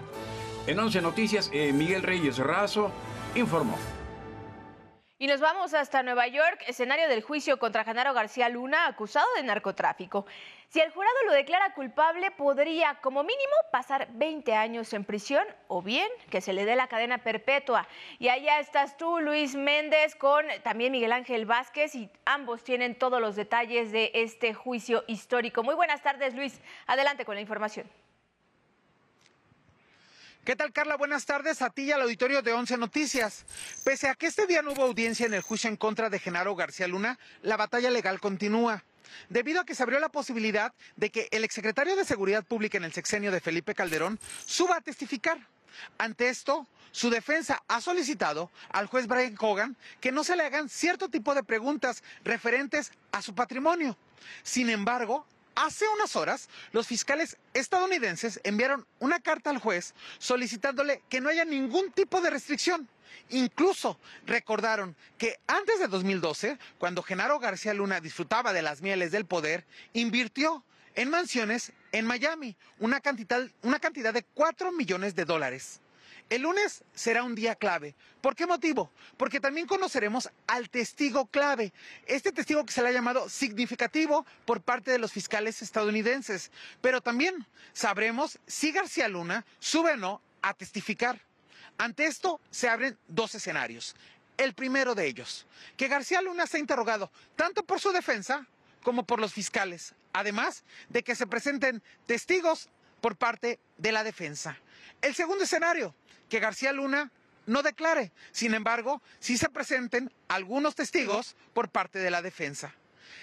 En 0.67 0.79
11 0.79 1.01
Noticias, 1.01 1.51
eh, 1.53 1.73
Miguel 1.73 2.03
Reyes 2.03 2.39
Razo 2.39 2.91
informó. 3.35 3.79
Y 5.21 5.27
nos 5.27 5.41
vamos 5.41 5.75
hasta 5.75 6.05
Nueva 6.05 6.29
York, 6.29 6.63
escenario 6.69 7.09
del 7.09 7.23
juicio 7.23 7.59
contra 7.59 7.83
Genaro 7.83 8.15
García 8.15 8.49
Luna, 8.49 8.87
acusado 8.87 9.27
de 9.35 9.43
narcotráfico. 9.43 10.27
Si 10.69 10.79
el 10.79 10.93
jurado 10.93 11.17
lo 11.27 11.33
declara 11.33 11.75
culpable, 11.75 12.31
podría 12.31 13.01
como 13.01 13.25
mínimo 13.25 13.55
pasar 13.73 14.07
20 14.13 14.55
años 14.55 14.93
en 14.93 15.03
prisión 15.03 15.45
o 15.67 15.83
bien 15.83 16.09
que 16.31 16.41
se 16.41 16.53
le 16.53 16.65
dé 16.65 16.77
la 16.77 16.87
cadena 16.87 17.19
perpetua. 17.19 17.89
Y 18.21 18.29
allá 18.29 18.61
estás 18.61 18.97
tú, 18.97 19.19
Luis 19.19 19.57
Méndez, 19.57 20.15
con 20.15 20.47
también 20.63 20.93
Miguel 20.93 21.11
Ángel 21.11 21.47
Vázquez 21.47 21.97
y 21.97 22.09
ambos 22.25 22.63
tienen 22.63 22.95
todos 22.95 23.21
los 23.21 23.35
detalles 23.35 23.91
de 23.91 24.13
este 24.15 24.55
juicio 24.55 25.03
histórico. 25.09 25.65
Muy 25.65 25.75
buenas 25.75 26.01
tardes, 26.01 26.33
Luis. 26.37 26.61
Adelante 26.87 27.25
con 27.25 27.35
la 27.35 27.41
información. 27.41 27.91
¿Qué 30.49 30.57
tal, 30.57 30.73
Carla? 30.73 30.97
Buenas 30.97 31.27
tardes 31.27 31.61
a 31.61 31.69
ti 31.69 31.83
y 31.83 31.93
al 31.93 32.01
auditorio 32.01 32.41
de 32.41 32.55
Once 32.55 32.75
Noticias. 32.79 33.45
Pese 33.85 34.09
a 34.09 34.15
que 34.15 34.25
este 34.25 34.47
día 34.47 34.63
no 34.63 34.73
hubo 34.73 34.83
audiencia 34.83 35.27
en 35.27 35.35
el 35.35 35.43
juicio 35.43 35.69
en 35.69 35.77
contra 35.77 36.09
de 36.09 36.19
Genaro 36.19 36.57
García 36.57 36.89
Luna, 36.89 37.19
la 37.43 37.59
batalla 37.59 37.91
legal 37.91 38.19
continúa. 38.19 38.83
Debido 39.29 39.61
a 39.61 39.67
que 39.67 39.75
se 39.75 39.83
abrió 39.83 40.01
la 40.01 40.09
posibilidad 40.09 40.73
de 40.97 41.11
que 41.11 41.29
el 41.33 41.45
exsecretario 41.45 41.97
de 41.97 42.07
Seguridad 42.07 42.47
Pública 42.47 42.79
en 42.79 42.85
el 42.85 42.95
sexenio 42.95 43.31
de 43.31 43.41
Felipe 43.41 43.75
Calderón 43.75 44.19
suba 44.47 44.77
a 44.77 44.81
testificar. 44.81 45.39
Ante 45.99 46.31
esto, 46.31 46.67
su 46.93 47.11
defensa 47.11 47.63
ha 47.69 47.83
solicitado 47.83 48.51
al 48.71 48.87
juez 48.87 49.07
Brian 49.07 49.37
Hogan 49.39 49.77
que 50.01 50.13
no 50.13 50.25
se 50.25 50.35
le 50.35 50.45
hagan 50.45 50.71
cierto 50.71 51.11
tipo 51.11 51.35
de 51.35 51.43
preguntas 51.43 52.03
referentes 52.25 52.93
a 53.13 53.21
su 53.21 53.35
patrimonio. 53.35 53.99
Sin 54.45 54.71
embargo, 54.71 55.27
Hace 55.61 55.89
unas 55.89 56.15
horas, 56.15 56.49
los 56.71 56.87
fiscales 56.87 57.37
estadounidenses 57.53 58.41
enviaron 58.45 58.87
una 59.01 59.19
carta 59.19 59.51
al 59.51 59.59
juez 59.59 59.93
solicitándole 60.19 61.03
que 61.09 61.21
no 61.21 61.31
haya 61.31 61.45
ningún 61.45 61.91
tipo 61.91 62.21
de 62.21 62.31
restricción. 62.31 62.89
Incluso 63.31 63.99
recordaron 64.25 64.95
que 65.19 65.41
antes 65.49 65.81
de 65.81 65.89
2012, 65.89 66.61
cuando 66.79 67.03
Genaro 67.03 67.41
García 67.41 67.75
Luna 67.75 68.01
disfrutaba 68.01 68.53
de 68.53 68.63
las 68.63 68.83
mieles 68.83 69.11
del 69.11 69.27
poder, 69.27 69.67
invirtió 69.95 70.63
en 70.95 71.11
mansiones 71.11 71.73
en 71.91 72.07
Miami, 72.07 72.57
una 72.79 73.01
cantidad, 73.01 73.45
una 73.63 73.81
cantidad 73.81 74.15
de 74.15 74.23
4 74.23 74.71
millones 74.71 75.17
de 75.17 75.25
dólares. 75.25 75.81
El 76.31 76.43
lunes 76.43 76.85
será 76.95 77.23
un 77.23 77.35
día 77.35 77.55
clave. 77.55 77.95
¿Por 78.21 78.37
qué 78.37 78.47
motivo? 78.47 78.91
Porque 79.17 79.41
también 79.41 79.67
conoceremos 79.67 80.29
al 80.47 80.69
testigo 80.69 81.27
clave. 81.27 81.73
Este 82.07 82.33
testigo 82.33 82.67
que 82.67 82.73
se 82.73 82.83
le 82.83 82.89
ha 82.89 82.93
llamado 82.93 83.31
significativo 83.31 84.27
por 84.45 84.61
parte 84.61 84.91
de 84.91 84.99
los 84.99 85.11
fiscales 85.11 85.63
estadounidenses. 85.63 86.51
Pero 86.83 87.01
también 87.01 87.47
sabremos 87.73 88.39
si 88.47 88.73
García 88.73 89.09
Luna 89.09 89.47
sube 89.59 89.93
o 89.93 89.97
no 89.97 90.21
a 90.43 90.53
testificar. 90.53 91.19
Ante 91.79 92.05
esto 92.05 92.41
se 92.51 92.69
abren 92.69 92.99
dos 93.09 93.35
escenarios. 93.35 93.97
El 94.37 94.53
primero 94.53 94.95
de 94.95 95.07
ellos, 95.07 95.47
que 95.77 95.89
García 95.89 96.21
Luna 96.21 96.47
se 96.47 96.59
ha 96.59 96.61
interrogado 96.61 97.11
tanto 97.37 97.65
por 97.65 97.81
su 97.81 97.91
defensa 97.91 98.47
como 98.83 99.05
por 99.05 99.19
los 99.19 99.33
fiscales, 99.33 99.95
además 100.13 100.63
de 100.89 101.03
que 101.03 101.17
se 101.17 101.27
presenten 101.27 101.83
testigos 102.07 102.69
por 103.01 103.17
parte 103.17 103.59
de 103.79 103.93
la 103.93 104.05
defensa. 104.05 104.59
El 105.01 105.15
segundo 105.15 105.45
escenario, 105.45 105.95
que 106.29 106.41
García 106.41 106.73
Luna 106.73 107.11
no 107.47 107.63
declare. 107.63 108.13
Sin 108.31 108.55
embargo, 108.55 109.03
sí 109.19 109.39
se 109.39 109.49
presenten 109.49 110.13
algunos 110.29 110.75
testigos 110.75 111.37
por 111.55 111.71
parte 111.71 111.99
de 111.99 112.11
la 112.11 112.23
defensa. 112.23 112.75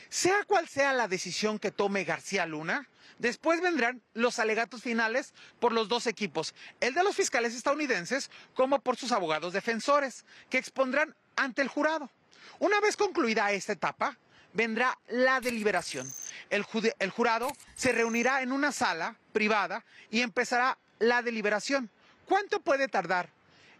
Sea 0.10 0.44
cual 0.46 0.68
sea 0.68 0.94
la 0.94 1.08
decisión 1.08 1.60
que 1.60 1.72
tome 1.72 2.04
García 2.04 2.46
Luna, 2.46 2.88
después 3.20 3.62
vendrán 3.62 4.02
los 4.14 4.40
alegatos 4.40 4.82
finales 4.82 5.34
por 5.60 5.72
los 5.72 5.88
dos 5.88 6.08
equipos, 6.08 6.54
el 6.80 6.94
de 6.94 7.04
los 7.04 7.16
fiscales 7.16 7.56
estadounidenses 7.56 8.30
como 8.54 8.80
por 8.80 8.98
sus 8.98 9.12
abogados 9.12 9.54
defensores, 9.54 10.26
que 10.50 10.58
expondrán 10.58 11.16
ante 11.36 11.62
el 11.62 11.68
jurado. 11.68 12.10
Una 12.60 12.80
vez 12.80 12.98
concluida 12.98 13.52
esta 13.52 13.74
etapa, 13.74 14.18
vendrá 14.54 14.98
la 15.08 15.42
deliberación. 15.42 16.12
el, 16.50 16.66
el 17.00 17.10
jurado 17.10 17.52
se 17.76 17.92
reunirá 17.92 18.42
en 18.42 18.52
una 18.52 18.72
sala 18.72 19.16
privada 19.34 19.84
y 20.10 20.22
empezará 20.22 20.78
la 21.00 21.22
deliberación. 21.22 21.90
¿Cuánto 22.26 22.60
puede 22.60 22.88
tardar? 22.88 23.30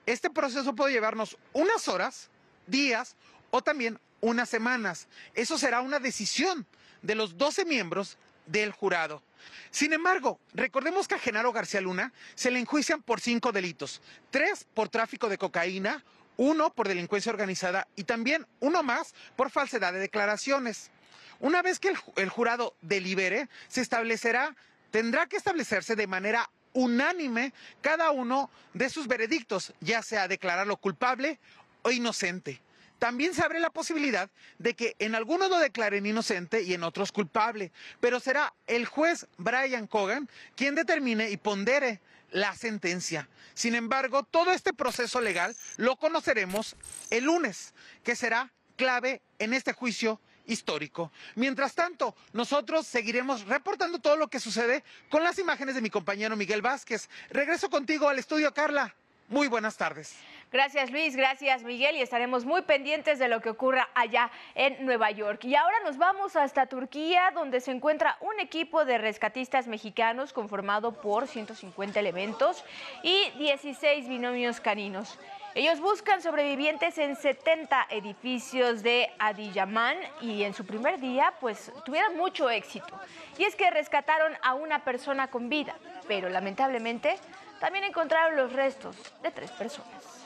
Este 0.06 0.30
proceso 0.30 0.76
puede 0.76 0.94
llevarnos 0.94 1.38
unas 1.54 1.88
horas, 1.88 2.30
días 2.68 3.16
o 3.52 3.62
también 3.62 4.00
unas 4.22 4.50
semanas. 4.50 5.08
Eso 5.34 5.58
será 5.58 5.82
una 5.82 6.00
decisión 6.00 6.66
de 7.02 7.16
los 7.16 7.38
12 7.38 7.66
miembros 7.66 8.18
del 8.46 8.72
jurado. 8.72 9.24
Sin 9.72 9.94
embargo, 9.94 10.40
recordemos 10.54 11.08
que 11.08 11.16
a 11.16 11.20
Genaro 11.20 11.52
García 11.52 11.82
Luna 11.82 12.14
se 12.36 12.52
le 12.52 12.60
enjuician 12.60 13.02
por 13.02 13.20
cinco 13.20 13.52
delitos, 13.52 14.02
tres 14.32 14.66
por 14.74 14.90
tráfico 14.90 15.30
de 15.30 15.38
cocaína, 15.38 16.04
uno 16.38 16.74
por 16.74 16.88
delincuencia 16.88 17.32
organizada 17.32 17.88
y 17.96 18.04
también 18.04 18.46
uno 18.60 18.84
más 18.84 19.14
por 19.36 19.50
falsedad 19.50 19.94
de 19.94 20.00
declaraciones. 20.00 20.92
Una 21.40 21.62
vez 21.62 21.80
que 21.80 21.90
el, 21.90 21.98
el 22.16 22.30
jurado 22.30 22.76
delibere, 22.82 23.50
se 23.68 23.82
establecerá, 23.82 24.56
tendrá 24.92 25.28
que 25.28 25.38
establecerse 25.38 25.96
de 25.96 26.08
manera 26.08 26.50
unánime 26.76 27.54
cada 27.82 28.12
uno 28.12 28.52
de 28.74 28.90
sus 28.92 29.08
veredictos, 29.08 29.74
ya 29.80 30.04
sea 30.04 30.28
declararlo 30.28 30.78
culpable 30.78 31.40
o 31.82 31.90
inocente. 31.90 32.62
También 33.00 33.34
se 33.34 33.42
abre 33.42 33.60
la 33.60 33.72
posibilidad 33.72 34.30
de 34.60 34.74
que 34.74 34.96
en 35.00 35.16
algunos 35.16 35.50
lo 35.50 35.58
declaren 35.60 36.06
inocente 36.06 36.62
y 36.62 36.74
en 36.74 36.84
otros 36.84 37.12
culpable, 37.12 37.72
pero 38.00 38.20
será 38.20 38.54
el 38.68 38.86
juez 38.86 39.28
Brian 39.38 39.88
Cogan 39.88 40.30
quien 40.56 40.76
determine 40.76 41.30
y 41.30 41.38
pondere 41.38 42.00
la 42.32 42.54
sentencia. 42.56 43.30
Sin 43.54 43.76
embargo, 43.76 44.24
todo 44.24 44.52
este 44.52 44.74
proceso 44.74 45.22
legal 45.22 45.56
lo 45.78 45.96
conoceremos 45.96 46.76
el 47.10 47.26
lunes, 47.26 47.74
que 48.04 48.16
será 48.16 48.52
clave 48.76 49.22
en 49.40 49.54
este 49.54 49.74
juicio 49.74 50.20
histórico. 50.48 51.12
Mientras 51.36 51.76
tanto, 51.76 52.16
nosotros 52.34 52.88
seguiremos 52.88 53.46
reportando 53.46 54.00
todo 54.00 54.18
lo 54.18 54.28
que 54.28 54.40
sucede 54.40 54.84
con 55.10 55.24
las 55.24 55.40
imágenes 55.40 55.76
de 55.76 55.82
mi 55.82 55.90
compañero 55.90 56.36
Miguel 56.36 56.62
Vázquez. 56.62 57.10
Regreso 57.30 57.70
contigo 57.70 58.10
al 58.10 58.20
estudio, 58.20 58.54
Carla. 58.54 58.96
Muy 59.28 59.48
buenas 59.48 59.76
tardes. 59.76 60.16
Gracias 60.52 60.92
Luis, 60.92 61.16
gracias 61.16 61.64
Miguel 61.64 61.96
y 61.96 62.02
estaremos 62.02 62.46
muy 62.46 62.62
pendientes 62.62 63.18
de 63.18 63.28
lo 63.28 63.42
que 63.42 63.50
ocurra 63.50 63.90
allá 63.96 64.30
en 64.54 64.86
Nueva 64.86 65.10
York. 65.10 65.44
Y 65.46 65.56
ahora 65.56 65.78
nos 65.84 65.98
vamos 65.98 66.36
hasta 66.36 66.68
Turquía 66.68 67.32
donde 67.34 67.60
se 67.60 67.72
encuentra 67.72 68.18
un 68.22 68.40
equipo 68.40 68.86
de 68.86 69.00
rescatistas 69.00 69.68
mexicanos 69.68 70.32
conformado 70.32 70.94
por 71.02 71.28
150 71.28 72.00
elementos 72.00 72.64
y 73.02 73.32
16 73.40 74.08
binomios 74.08 74.62
caninos. 74.62 75.18
Ellos 75.56 75.80
buscan 75.80 76.22
sobrevivientes 76.22 76.98
en 76.98 77.16
70 77.16 77.88
edificios 77.90 78.84
de 78.84 79.10
Adiyaman 79.20 79.98
y 80.22 80.44
en 80.44 80.54
su 80.54 80.66
primer 80.66 81.00
día 81.00 81.34
pues 81.40 81.72
tuvieron 81.86 82.16
mucho 82.18 82.50
éxito. 82.50 82.94
Y 83.38 83.46
es 83.46 83.56
que 83.56 83.72
rescataron 83.72 84.34
a 84.44 84.54
una 84.54 84.84
persona 84.84 85.30
con 85.30 85.50
vida, 85.50 85.76
pero 86.08 86.30
lamentablemente 86.30 87.18
también 87.60 87.86
encontraron 87.86 88.36
los 88.36 88.54
restos 88.54 88.96
de 89.22 89.32
tres 89.32 89.52
personas. 89.52 90.26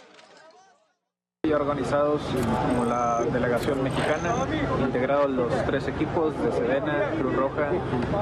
Y 1.43 1.53
organizados 1.53 2.21
como 2.67 2.83
la 2.83 3.23
delegación 3.31 3.81
mexicana, 3.81 4.35
integrados 4.81 5.29
los 5.29 5.65
tres 5.65 5.87
equipos 5.87 6.37
de 6.43 6.51
Sedena, 6.51 7.11
Cruz 7.17 7.33
Roja 7.33 7.71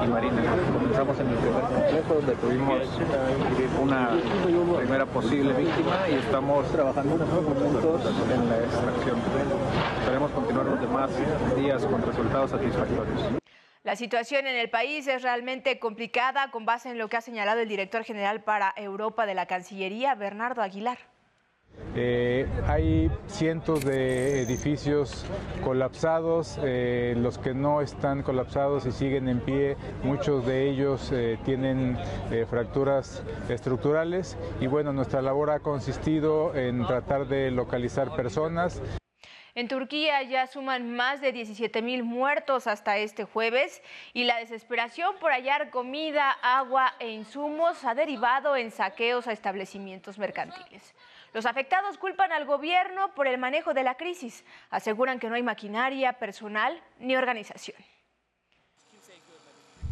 y 0.04 0.06
Marina. 0.06 0.42
Comenzamos 0.72 1.18
en 1.18 1.28
el 1.28 1.36
primer 1.38 1.62
complejo 1.62 2.14
donde 2.14 2.34
tuvimos 2.36 2.88
una 3.82 4.10
primera 4.78 5.04
posible 5.06 5.52
víctima 5.52 6.08
y 6.08 6.14
estamos 6.14 6.70
trabajando 6.70 7.16
juntos 7.18 8.02
en 8.32 8.48
la 8.48 8.58
extracción. 8.58 9.18
Esperemos 10.00 10.30
continuar 10.30 10.66
los 10.66 10.80
demás 10.80 11.10
días 11.56 11.84
con 11.86 12.00
resultados 12.00 12.52
satisfactorios. 12.52 13.47
La 13.88 13.96
situación 13.96 14.46
en 14.46 14.54
el 14.54 14.68
país 14.68 15.06
es 15.06 15.22
realmente 15.22 15.78
complicada 15.78 16.50
con 16.50 16.66
base 16.66 16.90
en 16.90 16.98
lo 16.98 17.08
que 17.08 17.16
ha 17.16 17.22
señalado 17.22 17.60
el 17.60 17.70
director 17.70 18.04
general 18.04 18.42
para 18.42 18.74
Europa 18.76 19.24
de 19.24 19.34
la 19.34 19.46
Cancillería, 19.46 20.14
Bernardo 20.14 20.60
Aguilar. 20.60 20.98
Eh, 21.96 22.46
hay 22.66 23.10
cientos 23.28 23.82
de 23.86 24.42
edificios 24.42 25.24
colapsados, 25.64 26.60
eh, 26.62 27.14
los 27.16 27.38
que 27.38 27.54
no 27.54 27.80
están 27.80 28.22
colapsados 28.22 28.84
y 28.84 28.92
siguen 28.92 29.26
en 29.26 29.40
pie, 29.40 29.78
muchos 30.02 30.44
de 30.44 30.68
ellos 30.68 31.10
eh, 31.10 31.38
tienen 31.46 31.96
fracturas 32.50 33.22
estructurales 33.48 34.36
y 34.60 34.66
bueno, 34.66 34.92
nuestra 34.92 35.22
labor 35.22 35.48
ha 35.48 35.60
consistido 35.60 36.54
en 36.54 36.86
tratar 36.86 37.26
de 37.26 37.50
localizar 37.50 38.14
personas. 38.14 38.82
En 39.58 39.66
Turquía 39.66 40.22
ya 40.22 40.46
suman 40.46 40.94
más 40.94 41.20
de 41.20 41.32
17 41.32 41.82
mil 41.82 42.04
muertos 42.04 42.68
hasta 42.68 42.96
este 42.98 43.24
jueves 43.24 43.82
y 44.12 44.22
la 44.22 44.36
desesperación 44.36 45.16
por 45.18 45.32
hallar 45.32 45.70
comida, 45.70 46.30
agua 46.30 46.94
e 47.00 47.10
insumos 47.10 47.84
ha 47.84 47.96
derivado 47.96 48.54
en 48.54 48.70
saqueos 48.70 49.26
a 49.26 49.32
establecimientos 49.32 50.16
mercantiles. 50.16 50.94
Los 51.34 51.44
afectados 51.44 51.98
culpan 51.98 52.30
al 52.30 52.44
gobierno 52.44 53.12
por 53.16 53.26
el 53.26 53.36
manejo 53.36 53.74
de 53.74 53.82
la 53.82 53.96
crisis. 53.96 54.44
Aseguran 54.70 55.18
que 55.18 55.28
no 55.28 55.34
hay 55.34 55.42
maquinaria, 55.42 56.12
personal 56.12 56.80
ni 57.00 57.16
organización. 57.16 57.78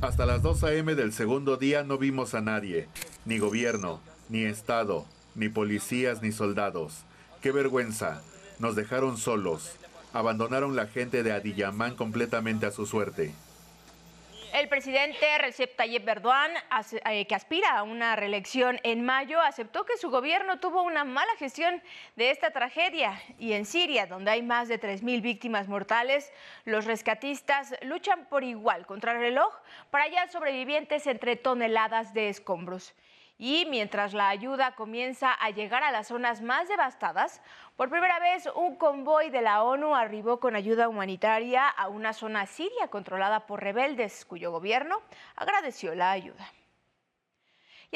Hasta 0.01 0.27
las 0.27 0.43
2 0.43 0.63
a.m. 0.63 0.95
del 0.95 1.13
segundo 1.13 1.57
día 1.57 1.83
no 1.83 1.99
vimos 1.99 2.35
a 2.35 2.41
nadie, 2.41 2.87
ni 3.25 3.41
gobierno, 3.41 4.01
ni 4.29 4.45
Estado, 4.45 5.07
ni 5.35 5.49
policías, 5.49 6.23
ni 6.23 6.31
soldados. 6.31 7.05
¡Qué 7.43 7.51
vergüenza! 7.51 8.23
Nos 8.59 8.75
dejaron 8.75 9.19
solos. 9.19 9.77
Abandonaron 10.13 10.77
la 10.77 10.87
gente 10.87 11.23
de 11.23 11.33
Adiyaman 11.33 11.95
completamente 11.95 12.67
a 12.67 12.71
su 12.71 12.87
suerte. 12.87 13.35
El 14.55 14.71
presidente 14.71 15.37
Recep 15.37 15.77
Tayyip 15.77 16.09
Erdogan, 16.09 16.51
que 17.29 17.35
aspira 17.35 17.77
a 17.77 17.83
una 17.83 18.17
reelección 18.17 18.81
en 18.85 19.05
mayo, 19.05 19.39
aceptó 19.43 19.85
que 19.85 19.99
su 19.99 20.09
gobierno 20.09 20.59
tuvo 20.59 20.83
una 20.83 21.05
mala 21.05 21.31
gestión 21.39 21.83
de 22.15 22.31
esta 22.31 22.51
tragedia. 22.53 23.21
Y 23.39 23.53
en 23.53 23.67
Siria, 23.67 24.07
donde 24.07 24.31
hay 24.31 24.41
más 24.43 24.69
de 24.69 24.81
3.000 24.81 25.21
víctimas 25.21 25.69
mortales, 25.69 26.33
los 26.65 26.87
rescatistas 26.87 27.75
luchan 27.83 28.25
por 28.31 28.45
igual 28.45 28.87
contra 28.87 29.13
el 29.13 29.19
reloj 29.19 29.53
para 29.91 30.05
hallar 30.05 30.31
sobrevivientes 30.31 31.07
entre 31.07 31.37
toneladas 31.37 32.15
de 32.15 32.31
escombros. 32.31 32.95
Y 33.39 33.67
mientras 33.69 34.15
la 34.15 34.29
ayuda 34.29 34.75
comienza 34.75 35.33
a 35.33 35.51
llegar 35.51 35.83
a 35.83 35.93
las 35.93 36.09
zonas 36.09 36.41
más 36.41 36.69
devastadas, 36.69 37.43
por 37.77 37.91
primera 37.91 38.19
vez 38.19 38.49
un 38.55 38.77
convoy 38.77 39.29
de 39.29 39.43
la 39.43 39.63
ONU 39.63 39.95
arribó 39.95 40.41
con 40.41 40.57
ayuda 40.57 40.89
humanitaria 40.89 41.69
a 41.69 41.89
una 41.89 42.15
zona 42.15 42.47
siria 42.47 42.89
controlada 42.89 43.47
por 43.47 43.63
rebeldes, 43.63 44.25
cuyo 44.25 44.51
gobierno 44.51 45.03
agradeció 45.37 45.95
la 45.95 46.13
ayuda. 46.13 46.51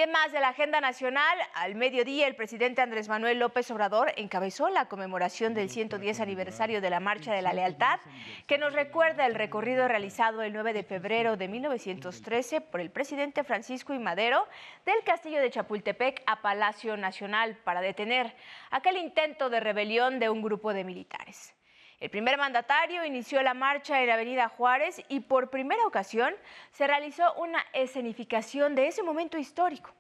Y 0.01 0.07
más 0.07 0.33
de 0.33 0.41
la 0.41 0.49
agenda 0.49 0.81
nacional, 0.81 1.39
al 1.53 1.75
mediodía 1.75 2.27
el 2.27 2.35
presidente 2.35 2.81
Andrés 2.81 3.11
Manuel 3.11 3.39
López 3.39 3.71
Obrador 3.71 4.15
encabezó 4.17 4.71
la 4.71 4.89
conmemoración 4.89 5.53
del 5.53 5.69
110 5.69 6.21
aniversario 6.21 6.81
de 6.81 6.89
la 6.89 7.01
Marcha 7.01 7.35
de 7.35 7.43
la 7.43 7.53
Lealtad, 7.53 8.01
que 8.47 8.57
nos 8.57 8.73
recuerda 8.73 9.27
el 9.27 9.35
recorrido 9.35 9.89
realizado 9.89 10.41
el 10.41 10.55
9 10.55 10.73
de 10.73 10.85
febrero 10.85 11.37
de 11.37 11.49
1913 11.49 12.63
por 12.63 12.81
el 12.81 12.91
presidente 12.91 13.45
Francisco 13.45 13.93
I. 13.93 13.99
Madero 13.99 14.47
del 14.87 15.05
castillo 15.05 15.39
de 15.39 15.51
Chapultepec 15.51 16.23
a 16.25 16.41
Palacio 16.41 16.97
Nacional 16.97 17.59
para 17.63 17.83
detener 17.83 18.35
aquel 18.71 18.97
intento 18.97 19.51
de 19.51 19.61
rebelión 19.61 20.19
de 20.19 20.31
un 20.31 20.41
grupo 20.41 20.73
de 20.73 20.85
militares. 20.85 21.53
El 22.01 22.09
primer 22.09 22.39
mandatario 22.39 23.05
inició 23.05 23.43
la 23.43 23.53
marcha 23.53 24.01
en 24.01 24.09
la 24.09 24.15
Avenida 24.15 24.49
Juárez 24.49 25.03
y 25.11 25.21
por 25.21 25.51
primera 25.51 25.87
ocasión 25.87 26.33
se 26.73 26.87
realizó 26.87 27.35
una 27.35 27.63
escenificación 27.75 28.75
de 28.75 28.87
ese 28.87 29.03
momento 29.03 29.37
histórico. 29.37 29.93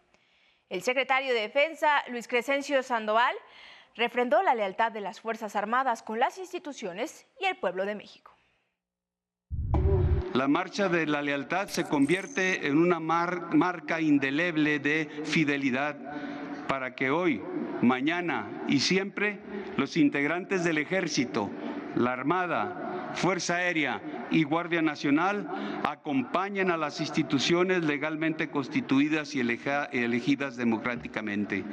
El 0.71 0.81
secretario 0.81 1.35
de 1.35 1.43
Defensa, 1.43 2.03
Luis 2.09 2.27
Crescencio 2.27 2.83
Sandoval, 2.83 3.35
refrendó 3.97 4.43
la 4.43 4.55
lealtad 4.55 4.93
de 4.93 5.03
las 5.03 5.21
Fuerzas 5.21 5.57
Armadas 5.57 6.03
con 6.03 6.19
las 6.19 6.39
instituciones 6.39 7.27
y 7.39 7.45
el 7.45 7.59
pueblo 7.59 7.85
de 7.85 7.95
México. 7.95 8.35
La 10.33 10.49
marcha 10.49 10.89
de 10.89 11.07
la 11.07 11.21
lealtad 11.21 11.69
se 11.69 11.85
convierte 11.85 12.67
en 12.67 12.79
una 12.79 12.99
mar 12.99 13.55
marca 13.55 14.01
indeleble 14.01 14.79
de 14.79 15.07
fidelidad 15.25 15.99
para 16.67 16.95
que 16.95 17.11
hoy, 17.11 17.43
mañana 17.83 18.65
y 18.69 18.79
siempre 18.79 19.41
los 19.77 19.97
integrantes 19.97 20.63
del 20.63 20.79
ejército, 20.79 21.51
la 21.97 22.13
Armada, 22.13 23.11
Fuerza 23.15 23.57
Aérea 23.57 24.01
y 24.31 24.45
Guardia 24.45 24.83
Nacional 24.83 25.49
acompañen 25.85 26.71
a 26.71 26.77
las 26.77 27.01
instituciones 27.01 27.85
legalmente 27.85 28.51
constituidas 28.51 29.35
y 29.35 29.41
elegidas 29.41 30.57
democráticamente. 30.57 31.65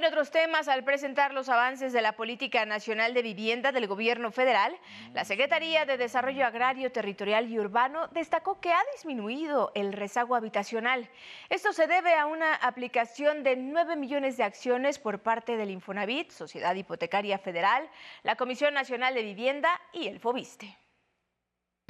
En 0.00 0.06
otros 0.06 0.30
temas, 0.30 0.66
al 0.66 0.82
presentar 0.82 1.34
los 1.34 1.50
avances 1.50 1.92
de 1.92 2.00
la 2.00 2.12
Política 2.12 2.64
Nacional 2.64 3.12
de 3.12 3.20
Vivienda 3.20 3.70
del 3.70 3.86
Gobierno 3.86 4.32
Federal, 4.32 4.74
la 5.12 5.26
Secretaría 5.26 5.84
de 5.84 5.98
Desarrollo 5.98 6.46
Agrario, 6.46 6.90
Territorial 6.90 7.50
y 7.50 7.58
Urbano 7.58 8.08
destacó 8.08 8.62
que 8.62 8.72
ha 8.72 8.80
disminuido 8.94 9.72
el 9.74 9.92
rezago 9.92 10.36
habitacional. 10.36 11.10
Esto 11.50 11.74
se 11.74 11.86
debe 11.86 12.14
a 12.14 12.24
una 12.24 12.54
aplicación 12.54 13.42
de 13.42 13.56
9 13.56 13.96
millones 13.96 14.38
de 14.38 14.44
acciones 14.44 14.98
por 14.98 15.18
parte 15.18 15.58
del 15.58 15.70
Infonavit, 15.70 16.30
Sociedad 16.30 16.74
Hipotecaria 16.74 17.36
Federal, 17.36 17.86
la 18.22 18.36
Comisión 18.36 18.72
Nacional 18.72 19.12
de 19.12 19.22
Vivienda 19.22 19.68
y 19.92 20.08
el 20.08 20.18
FOBISTE. 20.18 20.79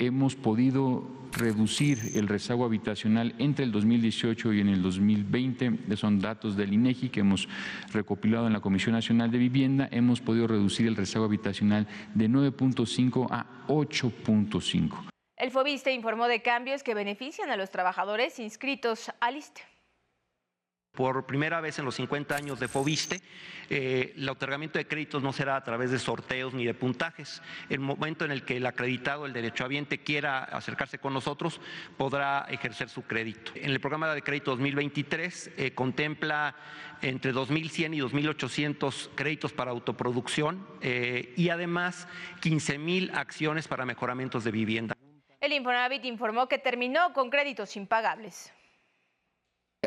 Hemos 0.00 0.34
podido 0.34 1.04
reducir 1.32 1.98
el 2.14 2.26
rezago 2.26 2.64
habitacional 2.64 3.34
entre 3.38 3.64
el 3.64 3.70
2018 3.70 4.52
y 4.54 4.60
en 4.60 4.68
el 4.68 4.82
2020. 4.82 5.96
Son 5.96 6.18
datos 6.18 6.56
del 6.56 6.72
INEGI 6.72 7.10
que 7.10 7.20
hemos 7.20 7.48
recopilado 7.92 8.46
en 8.46 8.52
la 8.52 8.60
Comisión 8.60 8.94
Nacional 8.94 9.30
de 9.30 9.38
Vivienda. 9.38 9.88
Hemos 9.92 10.20
podido 10.20 10.46
reducir 10.46 10.86
el 10.86 10.96
rezago 10.96 11.26
habitacional 11.26 11.86
de 12.14 12.28
9.5 12.28 13.28
a 13.30 13.46
8.5. 13.68 15.10
El 15.36 15.50
FOBISTE 15.50 15.92
informó 15.92 16.26
de 16.26 16.42
cambios 16.42 16.82
que 16.82 16.94
benefician 16.94 17.50
a 17.50 17.56
los 17.56 17.70
trabajadores 17.70 18.38
inscritos 18.38 19.10
al 19.20 19.36
ISTE. 19.36 19.69
Por 20.92 21.24
primera 21.24 21.60
vez 21.60 21.78
en 21.78 21.84
los 21.84 21.94
50 21.94 22.34
años 22.34 22.58
de 22.58 22.66
Fobiste, 22.66 23.22
eh, 23.68 24.12
el 24.16 24.28
otorgamiento 24.28 24.78
de 24.78 24.88
créditos 24.88 25.22
no 25.22 25.32
será 25.32 25.54
a 25.54 25.62
través 25.62 25.92
de 25.92 26.00
sorteos 26.00 26.52
ni 26.52 26.66
de 26.66 26.74
puntajes. 26.74 27.40
El 27.68 27.78
momento 27.78 28.24
en 28.24 28.32
el 28.32 28.44
que 28.44 28.56
el 28.56 28.66
acreditado, 28.66 29.24
el 29.24 29.32
derechohabiente, 29.32 29.98
quiera 29.98 30.42
acercarse 30.42 30.98
con 30.98 31.14
nosotros, 31.14 31.60
podrá 31.96 32.46
ejercer 32.50 32.88
su 32.88 33.02
crédito. 33.02 33.52
En 33.54 33.70
el 33.70 33.80
programa 33.80 34.12
de 34.12 34.22
crédito 34.22 34.50
2023 34.50 35.52
eh, 35.56 35.74
contempla 35.74 36.56
entre 37.02 37.32
2.100 37.32 37.94
y 37.94 38.00
2.800 38.00 39.10
créditos 39.14 39.52
para 39.52 39.70
autoproducción 39.70 40.66
eh, 40.80 41.32
y 41.36 41.50
además 41.50 42.08
15.000 42.42 43.16
acciones 43.16 43.68
para 43.68 43.84
mejoramientos 43.84 44.42
de 44.42 44.50
vivienda. 44.50 44.96
El 45.40 45.52
Infonavit 45.52 46.04
informó 46.04 46.48
que 46.48 46.58
terminó 46.58 47.12
con 47.12 47.30
créditos 47.30 47.76
impagables. 47.76 48.52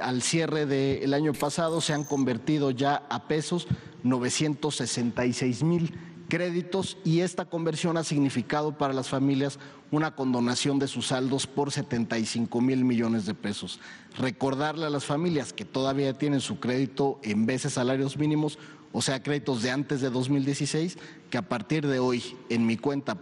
Al 0.01 0.23
cierre 0.23 0.65
del 0.65 1.13
año 1.13 1.33
pasado 1.33 1.79
se 1.79 1.93
han 1.93 2.03
convertido 2.03 2.71
ya 2.71 3.05
a 3.11 3.27
pesos 3.27 3.67
966 4.01 5.61
mil 5.61 5.93
créditos 6.27 6.97
y 7.03 7.19
esta 7.19 7.45
conversión 7.45 7.95
ha 7.97 8.03
significado 8.03 8.75
para 8.75 8.91
las 8.91 9.07
familias 9.07 9.59
una 9.91 10.15
condonación 10.15 10.79
de 10.79 10.87
sus 10.87 11.07
saldos 11.07 11.45
por 11.45 11.71
75 11.71 12.59
mil 12.59 12.83
millones 12.83 13.27
de 13.27 13.35
pesos. 13.35 13.79
Recordarle 14.17 14.87
a 14.87 14.89
las 14.89 15.05
familias 15.05 15.53
que 15.53 15.63
todavía 15.63 16.17
tienen 16.17 16.41
su 16.41 16.59
crédito 16.59 17.19
en 17.21 17.45
veces 17.45 17.73
salarios 17.73 18.17
mínimos, 18.17 18.57
o 18.93 19.01
sea, 19.03 19.21
créditos 19.21 19.61
de 19.61 19.69
antes 19.69 20.01
de 20.01 20.09
2016, 20.09 20.97
que 21.29 21.37
a 21.37 21.47
partir 21.47 21.85
de 21.85 21.99
hoy 21.99 22.35
en 22.49 22.65
mi 22.65 22.77
cuenta 22.77 23.13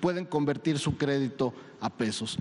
pueden 0.00 0.24
convertir 0.24 0.78
su 0.78 0.96
crédito 0.96 1.52
a 1.80 1.90
pesos. 1.90 2.38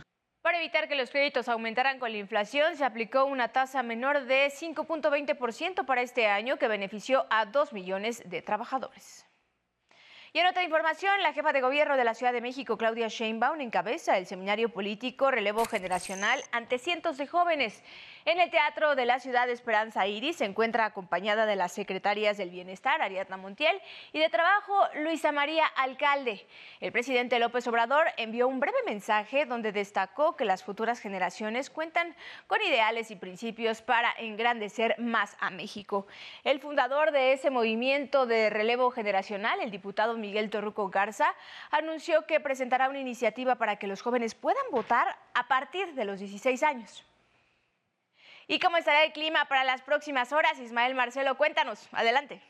Evitar 0.63 0.87
que 0.87 0.95
los 0.95 1.09
créditos 1.09 1.49
aumentaran 1.49 1.99
con 1.99 2.13
la 2.13 2.19
inflación, 2.19 2.77
se 2.77 2.85
aplicó 2.85 3.25
una 3.25 3.49
tasa 3.49 3.83
menor 3.83 4.23
de 4.23 4.47
5.20% 4.47 5.85
para 5.85 6.01
este 6.01 6.27
año 6.27 6.55
que 6.57 6.69
benefició 6.69 7.25
a 7.29 7.45
2 7.45 7.73
millones 7.73 8.23
de 8.29 8.41
trabajadores. 8.41 9.25
Y 10.31 10.39
en 10.39 10.47
otra 10.47 10.63
información, 10.63 11.21
la 11.21 11.33
jefa 11.33 11.51
de 11.51 11.59
gobierno 11.59 11.97
de 11.97 12.05
la 12.05 12.13
Ciudad 12.13 12.31
de 12.31 12.39
México, 12.39 12.77
Claudia 12.77 13.09
Sheinbaum, 13.09 13.59
encabeza 13.59 14.17
el 14.17 14.25
seminario 14.25 14.69
político 14.69 15.31
Relevo 15.31 15.65
Generacional 15.65 16.41
ante 16.53 16.79
cientos 16.79 17.17
de 17.17 17.27
jóvenes. 17.27 17.83
En 18.25 18.39
el 18.39 18.49
Teatro 18.49 18.95
de 18.95 19.05
la 19.05 19.19
Ciudad 19.19 19.47
de 19.47 19.51
Esperanza 19.51 20.07
Iris 20.07 20.37
se 20.37 20.45
encuentra 20.45 20.85
acompañada 20.85 21.45
de 21.45 21.57
las 21.57 21.73
secretarias 21.73 22.37
del 22.37 22.51
Bienestar, 22.51 23.01
Ariadna 23.01 23.35
Montiel, 23.35 23.81
y 24.13 24.19
de 24.19 24.29
Trabajo, 24.29 24.73
Luisa 24.95 25.33
María 25.33 25.65
Alcalde. 25.65 26.47
El 26.79 26.93
presidente 26.93 27.37
López 27.37 27.67
Obrador 27.67 28.07
envió 28.15 28.47
un 28.47 28.61
breve 28.61 28.77
mensaje 28.85 29.45
donde 29.45 29.73
destacó 29.73 30.37
que 30.37 30.45
las 30.45 30.63
futuras 30.63 31.01
generaciones 31.01 31.69
cuentan 31.69 32.15
con 32.47 32.61
ideales 32.61 33.11
y 33.11 33.17
principios 33.17 33.81
para 33.81 34.13
engrandecer 34.17 34.97
más 34.99 35.35
a 35.41 35.49
México. 35.49 36.07
El 36.45 36.61
fundador 36.61 37.11
de 37.11 37.33
ese 37.33 37.49
movimiento 37.49 38.25
de 38.25 38.49
relevo 38.49 38.89
generacional, 38.91 39.59
el 39.59 39.69
diputado 39.69 40.15
Miguel 40.15 40.49
Torruco 40.49 40.89
Garza, 40.89 41.35
anunció 41.71 42.25
que 42.25 42.39
presentará 42.39 42.87
una 42.87 42.99
iniciativa 42.99 43.55
para 43.55 43.75
que 43.75 43.87
los 43.87 44.01
jóvenes 44.01 44.33
puedan 44.33 44.63
votar 44.71 45.17
a 45.33 45.49
partir 45.49 45.93
de 45.93 46.05
los 46.05 46.19
16 46.19 46.63
años. 46.63 47.03
¿Y 48.47 48.59
cómo 48.59 48.77
estará 48.77 49.03
el 49.03 49.13
clima 49.13 49.45
para 49.45 49.63
las 49.63 49.81
próximas 49.81 50.31
horas? 50.31 50.59
Ismael 50.59 50.95
Marcelo, 50.95 51.35
cuéntanos. 51.35 51.87
Adelante. 51.91 52.41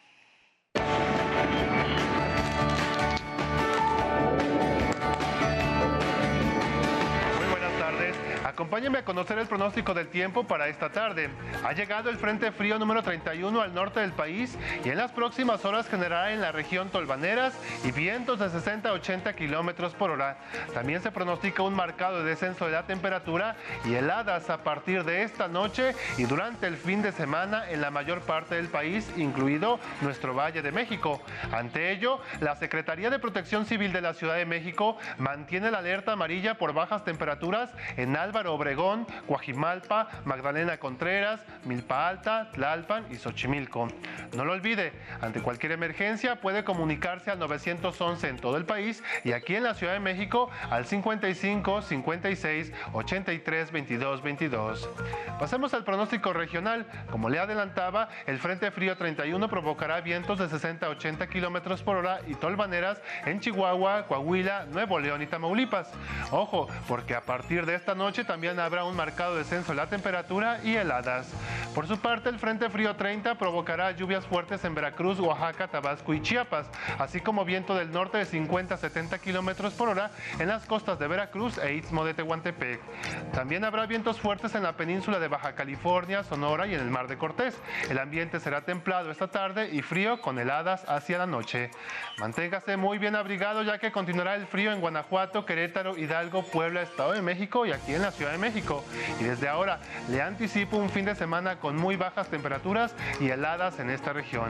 Acompáñenme 8.53 8.99
a 8.99 9.03
conocer 9.03 9.39
el 9.39 9.47
pronóstico 9.47 9.95
del 9.95 10.09
tiempo 10.09 10.43
para 10.43 10.67
esta 10.67 10.91
tarde. 10.91 11.31
Ha 11.63 11.73
llegado 11.73 12.11
el 12.11 12.17
Frente 12.17 12.51
Frío 12.51 12.77
número 12.77 13.01
31 13.01 13.59
al 13.59 13.73
norte 13.73 13.99
del 13.99 14.11
país 14.11 14.55
y 14.85 14.89
en 14.89 14.97
las 14.97 15.11
próximas 15.11 15.65
horas 15.65 15.89
generará 15.89 16.31
en 16.31 16.39
la 16.39 16.51
región 16.51 16.89
tolvaneras 16.89 17.59
y 17.83 17.91
vientos 17.91 18.37
de 18.37 18.51
60 18.51 18.89
a 18.89 18.93
80 18.93 19.33
kilómetros 19.33 19.95
por 19.95 20.11
hora. 20.11 20.37
También 20.71 21.01
se 21.01 21.09
pronostica 21.09 21.63
un 21.63 21.73
marcado 21.73 22.23
descenso 22.23 22.67
de 22.67 22.73
la 22.73 22.85
temperatura 22.85 23.55
y 23.85 23.95
heladas 23.95 24.51
a 24.51 24.61
partir 24.63 25.03
de 25.03 25.23
esta 25.23 25.47
noche 25.47 25.95
y 26.19 26.25
durante 26.25 26.67
el 26.67 26.77
fin 26.77 27.01
de 27.01 27.11
semana 27.11 27.67
en 27.71 27.81
la 27.81 27.89
mayor 27.89 28.21
parte 28.21 28.53
del 28.53 28.67
país, 28.67 29.11
incluido 29.17 29.79
nuestro 30.01 30.35
Valle 30.35 30.61
de 30.61 30.71
México. 30.71 31.23
Ante 31.51 31.91
ello, 31.91 32.21
la 32.39 32.55
Secretaría 32.55 33.09
de 33.09 33.17
Protección 33.17 33.65
Civil 33.65 33.91
de 33.91 34.01
la 34.01 34.13
Ciudad 34.13 34.35
de 34.35 34.45
México 34.45 34.99
mantiene 35.17 35.71
la 35.71 35.79
alerta 35.79 36.11
amarilla 36.11 36.59
por 36.59 36.73
bajas 36.73 37.03
temperaturas 37.03 37.71
en 37.97 38.15
Álvaro 38.15 38.42
Obregón, 38.47 39.07
Coajimalpa, 39.27 40.09
Magdalena 40.25 40.77
Contreras, 40.77 41.45
Milpa 41.65 42.07
Alta, 42.07 42.51
Tlalpan 42.51 43.05
y 43.11 43.15
Xochimilco. 43.15 43.87
No 44.35 44.45
lo 44.45 44.53
olvide, 44.53 44.93
ante 45.21 45.41
cualquier 45.41 45.73
emergencia 45.73 46.41
puede 46.41 46.63
comunicarse 46.63 47.31
al 47.31 47.39
911 47.39 48.27
en 48.27 48.37
todo 48.37 48.57
el 48.57 48.65
país 48.65 49.03
y 49.23 49.31
aquí 49.31 49.55
en 49.55 49.63
la 49.63 49.73
Ciudad 49.73 49.93
de 49.93 49.99
México 49.99 50.49
al 50.69 50.85
55 50.85 51.81
56 51.81 52.71
83 52.93 53.71
22 53.71 54.21
22. 54.21 54.89
Pasemos 55.39 55.73
al 55.73 55.83
pronóstico 55.83 56.33
regional. 56.33 56.85
Como 57.09 57.29
le 57.29 57.39
adelantaba, 57.39 58.09
el 58.25 58.39
Frente 58.39 58.71
Frío 58.71 58.95
31 58.97 59.47
provocará 59.49 60.01
vientos 60.01 60.39
de 60.39 60.49
60 60.49 60.85
a 60.85 60.89
80 60.89 61.27
kilómetros 61.27 61.83
por 61.83 61.97
hora 61.97 62.19
y 62.27 62.35
tolvaneras 62.35 63.01
en 63.25 63.39
Chihuahua, 63.39 64.05
Coahuila, 64.07 64.65
Nuevo 64.65 64.99
León 64.99 65.21
y 65.21 65.27
Tamaulipas. 65.27 65.91
Ojo, 66.31 66.67
porque 66.87 67.15
a 67.15 67.21
partir 67.21 67.65
de 67.65 67.75
esta 67.75 67.95
noche 67.95 68.23
también 68.33 68.59
habrá 68.59 68.83
un 68.83 68.95
marcado 68.95 69.35
descenso 69.35 69.73
en 69.73 69.77
la 69.77 69.85
temperatura 69.85 70.59
y 70.63 70.75
heladas. 70.75 71.31
Por 71.75 71.87
su 71.87 71.99
parte, 71.99 72.29
el 72.29 72.39
Frente 72.39 72.67
Frío 72.67 72.95
30 72.95 73.35
provocará 73.35 73.91
lluvias 73.91 74.25
fuertes 74.25 74.65
en 74.65 74.73
Veracruz, 74.73 75.19
Oaxaca, 75.19 75.67
Tabasco 75.67 76.15
y 76.15 76.21
Chiapas, 76.23 76.67
así 76.97 77.19
como 77.21 77.45
viento 77.45 77.75
del 77.75 77.91
norte 77.91 78.17
de 78.17 78.25
50 78.25 78.73
a 78.73 78.77
70 78.79 79.19
kilómetros 79.19 79.75
por 79.75 79.89
hora 79.89 80.09
en 80.39 80.47
las 80.47 80.65
costas 80.65 80.97
de 80.97 81.07
Veracruz 81.07 81.59
e 81.59 81.75
Istmo 81.75 82.03
de 82.05 82.15
Tehuantepec. 82.15 82.81
También 83.33 83.65
habrá 83.65 83.85
vientos 83.85 84.19
fuertes 84.19 84.55
en 84.55 84.63
la 84.63 84.77
península 84.77 85.19
de 85.19 85.27
Baja 85.27 85.53
California, 85.53 86.23
Sonora 86.23 86.65
y 86.65 86.73
en 86.73 86.81
el 86.81 86.89
Mar 86.89 87.07
de 87.07 87.19
Cortés. 87.19 87.55
El 87.87 87.99
ambiente 87.99 88.39
será 88.39 88.61
templado 88.61 89.11
esta 89.11 89.27
tarde 89.27 89.69
y 89.71 89.83
frío 89.83 90.21
con 90.21 90.39
heladas 90.39 90.85
hacia 90.87 91.19
la 91.19 91.27
noche. 91.27 91.69
Manténgase 92.17 92.77
muy 92.77 92.97
bien 92.97 93.15
abrigado 93.15 93.61
ya 93.61 93.77
que 93.77 93.91
continuará 93.91 94.33
el 94.33 94.47
frío 94.47 94.71
en 94.71 94.81
Guanajuato, 94.81 95.45
Querétaro, 95.45 95.95
Hidalgo, 95.95 96.41
Puebla, 96.43 96.81
Estado 96.81 97.11
de 97.11 97.21
México 97.21 97.67
y 97.67 97.71
aquí 97.71 97.93
en 97.93 98.01
la 98.01 98.11
Ciudad 98.11 98.22
de 98.29 98.37
México. 98.37 98.83
Y 99.19 99.23
desde 99.23 99.47
ahora 99.47 99.79
le 100.09 100.21
anticipo 100.21 100.77
un 100.77 100.89
fin 100.89 101.05
de 101.05 101.15
semana 101.15 101.59
con 101.59 101.75
muy 101.75 101.95
bajas 101.95 102.27
temperaturas 102.29 102.95
y 103.19 103.29
heladas 103.29 103.79
en 103.79 103.89
esta 103.89 104.13
región. 104.13 104.49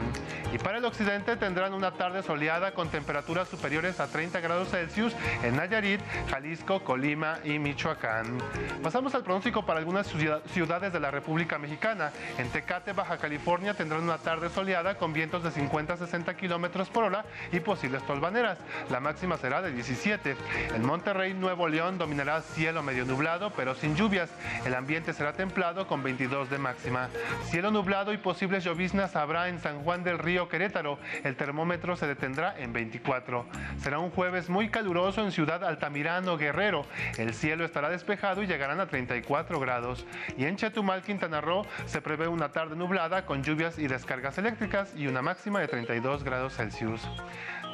Y 0.52 0.58
para 0.58 0.78
el 0.78 0.84
occidente 0.84 1.36
tendrán 1.36 1.74
una 1.74 1.92
tarde 1.92 2.22
soleada 2.22 2.72
con 2.72 2.88
temperaturas 2.88 3.48
superiores 3.48 4.00
a 4.00 4.06
30 4.06 4.40
grados 4.40 4.70
Celsius 4.70 5.14
en 5.42 5.56
Nayarit, 5.56 6.00
Jalisco, 6.30 6.82
Colima 6.84 7.38
y 7.44 7.58
Michoacán. 7.58 8.38
Pasamos 8.82 9.14
al 9.14 9.22
pronóstico 9.22 9.64
para 9.64 9.78
algunas 9.78 10.06
ciudades 10.06 10.92
de 10.92 11.00
la 11.00 11.10
República 11.10 11.58
Mexicana. 11.58 12.12
En 12.38 12.48
Tecate, 12.50 12.92
Baja 12.92 13.18
California 13.18 13.74
tendrán 13.74 14.02
una 14.02 14.18
tarde 14.18 14.50
soleada 14.50 14.96
con 14.96 15.12
vientos 15.12 15.42
de 15.42 15.50
50 15.50 15.94
a 15.94 15.96
60 15.96 16.36
kilómetros 16.36 16.88
por 16.90 17.04
hora 17.04 17.24
y 17.52 17.60
posibles 17.60 18.02
tolvaneras. 18.06 18.58
La 18.90 19.00
máxima 19.00 19.36
será 19.38 19.62
de 19.62 19.72
17. 19.72 20.36
En 20.74 20.84
Monterrey, 20.84 21.34
Nuevo 21.34 21.68
León 21.68 21.98
dominará 21.98 22.42
cielo 22.42 22.82
medio 22.82 23.04
nublado 23.04 23.24
pero 23.56 23.63
sin 23.72 23.96
lluvias. 23.96 24.28
El 24.66 24.74
ambiente 24.74 25.14
será 25.14 25.32
templado 25.32 25.86
con 25.86 26.02
22 26.02 26.50
de 26.50 26.58
máxima. 26.58 27.08
Cielo 27.44 27.70
nublado 27.70 28.12
y 28.12 28.18
posibles 28.18 28.64
lloviznas 28.64 29.16
habrá 29.16 29.48
en 29.48 29.60
San 29.60 29.82
Juan 29.82 30.04
del 30.04 30.18
Río 30.18 30.48
Querétaro. 30.48 30.98
El 31.22 31.36
termómetro 31.36 31.96
se 31.96 32.06
detendrá 32.06 32.54
en 32.58 32.74
24. 32.74 33.46
Será 33.78 33.98
un 34.00 34.10
jueves 34.10 34.50
muy 34.50 34.68
caluroso 34.68 35.22
en 35.24 35.32
Ciudad 35.32 35.64
Altamirano, 35.64 36.36
Guerrero. 36.36 36.84
El 37.16 37.32
cielo 37.32 37.64
estará 37.64 37.88
despejado 37.88 38.42
y 38.42 38.46
llegarán 38.46 38.80
a 38.80 38.86
34 38.86 39.60
grados. 39.60 40.04
Y 40.36 40.44
en 40.44 40.56
Chetumal, 40.56 41.02
Quintana 41.02 41.40
Roo, 41.40 41.64
se 41.86 42.02
prevé 42.02 42.28
una 42.28 42.50
tarde 42.50 42.76
nublada 42.76 43.24
con 43.24 43.42
lluvias 43.42 43.78
y 43.78 43.86
descargas 43.86 44.36
eléctricas 44.36 44.92
y 44.96 45.06
una 45.06 45.22
máxima 45.22 45.60
de 45.60 45.68
32 45.68 46.24
grados 46.24 46.56
Celsius. 46.56 47.08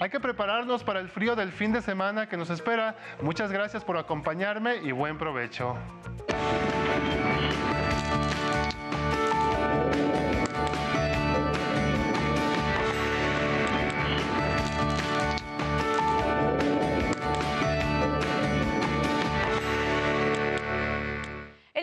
Hay 0.01 0.09
que 0.09 0.19
prepararnos 0.19 0.83
para 0.83 0.99
el 0.99 1.11
frío 1.11 1.37
del 1.37 1.53
fin 1.53 1.73
de 1.73 1.83
semana 1.83 2.27
que 2.27 2.39
nos 2.39 2.49
espera. 2.49 2.97
Muchas 3.21 3.53
gracias 3.53 3.85
por 3.85 3.99
acompañarme 3.99 4.77
y 4.77 4.93
buen 4.93 5.19
provecho. 5.19 5.77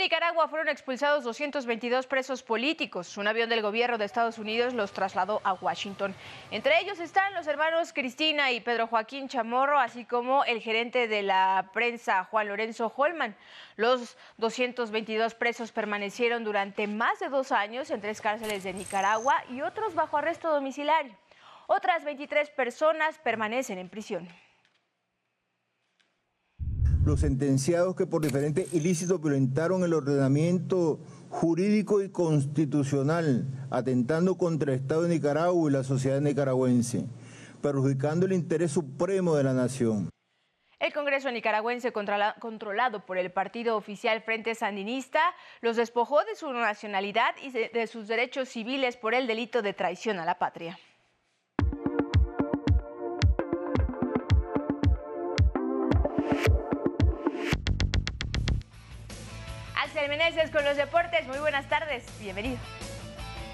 Nicaragua 0.07 0.47
fueron 0.47 0.69
expulsados 0.69 1.25
222 1.25 2.07
presos 2.07 2.41
políticos. 2.41 3.17
Un 3.17 3.27
avión 3.27 3.49
del 3.49 3.61
gobierno 3.61 3.97
de 3.97 4.05
Estados 4.05 4.37
Unidos 4.37 4.73
los 4.73 4.93
trasladó 4.93 5.41
a 5.43 5.51
Washington. 5.51 6.15
Entre 6.49 6.79
ellos 6.79 7.01
están 7.01 7.33
los 7.33 7.45
hermanos 7.45 7.91
Cristina 7.91 8.53
y 8.53 8.61
Pedro 8.61 8.87
Joaquín 8.87 9.27
Chamorro, 9.27 9.77
así 9.77 10.05
como 10.05 10.45
el 10.45 10.61
gerente 10.61 11.09
de 11.09 11.23
la 11.23 11.71
prensa 11.73 12.23
Juan 12.23 12.47
Lorenzo 12.47 12.93
Holman. 12.95 13.35
Los 13.75 14.17
222 14.37 15.35
presos 15.35 15.73
permanecieron 15.73 16.45
durante 16.45 16.87
más 16.87 17.19
de 17.19 17.27
dos 17.27 17.51
años 17.51 17.91
en 17.91 17.99
tres 17.99 18.21
cárceles 18.21 18.63
de 18.63 18.71
Nicaragua 18.71 19.43
y 19.49 19.59
otros 19.59 19.93
bajo 19.93 20.15
arresto 20.15 20.49
domiciliario. 20.53 21.17
Otras 21.65 22.05
23 22.05 22.49
personas 22.51 23.17
permanecen 23.17 23.77
en 23.77 23.89
prisión 23.89 24.29
los 27.07 27.21
sentenciados 27.21 27.95
que 27.95 28.05
por 28.05 28.21
diferentes 28.21 28.73
ilícitos 28.73 29.21
violentaron 29.21 29.83
el 29.83 29.93
ordenamiento 29.93 30.99
jurídico 31.29 32.03
y 32.03 32.09
constitucional, 32.09 33.47
atentando 33.71 34.37
contra 34.37 34.73
el 34.73 34.79
Estado 34.79 35.03
de 35.03 35.15
Nicaragua 35.15 35.69
y 35.69 35.73
la 35.73 35.83
sociedad 35.83 36.21
nicaragüense, 36.21 37.05
perjudicando 37.61 38.25
el 38.25 38.33
interés 38.33 38.71
supremo 38.71 39.35
de 39.35 39.43
la 39.43 39.53
nación. 39.53 40.09
El 40.79 40.93
Congreso 40.93 41.31
nicaragüense, 41.31 41.91
controlado 41.91 43.05
por 43.05 43.17
el 43.17 43.31
partido 43.31 43.77
oficial 43.77 44.21
Frente 44.21 44.53
Sandinista, 44.53 45.21
los 45.61 45.75
despojó 45.75 46.23
de 46.23 46.35
su 46.35 46.51
nacionalidad 46.51 47.33
y 47.41 47.49
de 47.49 47.87
sus 47.87 48.07
derechos 48.07 48.49
civiles 48.49 48.95
por 48.95 49.15
el 49.15 49.25
delito 49.25 49.63
de 49.63 49.73
traición 49.73 50.19
a 50.19 50.25
la 50.25 50.37
patria. 50.37 50.77
Meneses 60.07 60.51
con 60.51 60.63
los 60.63 60.77
deportes. 60.77 61.25
Muy 61.25 61.39
buenas 61.39 61.67
tardes. 61.67 62.03
Bienvenido. 62.19 62.57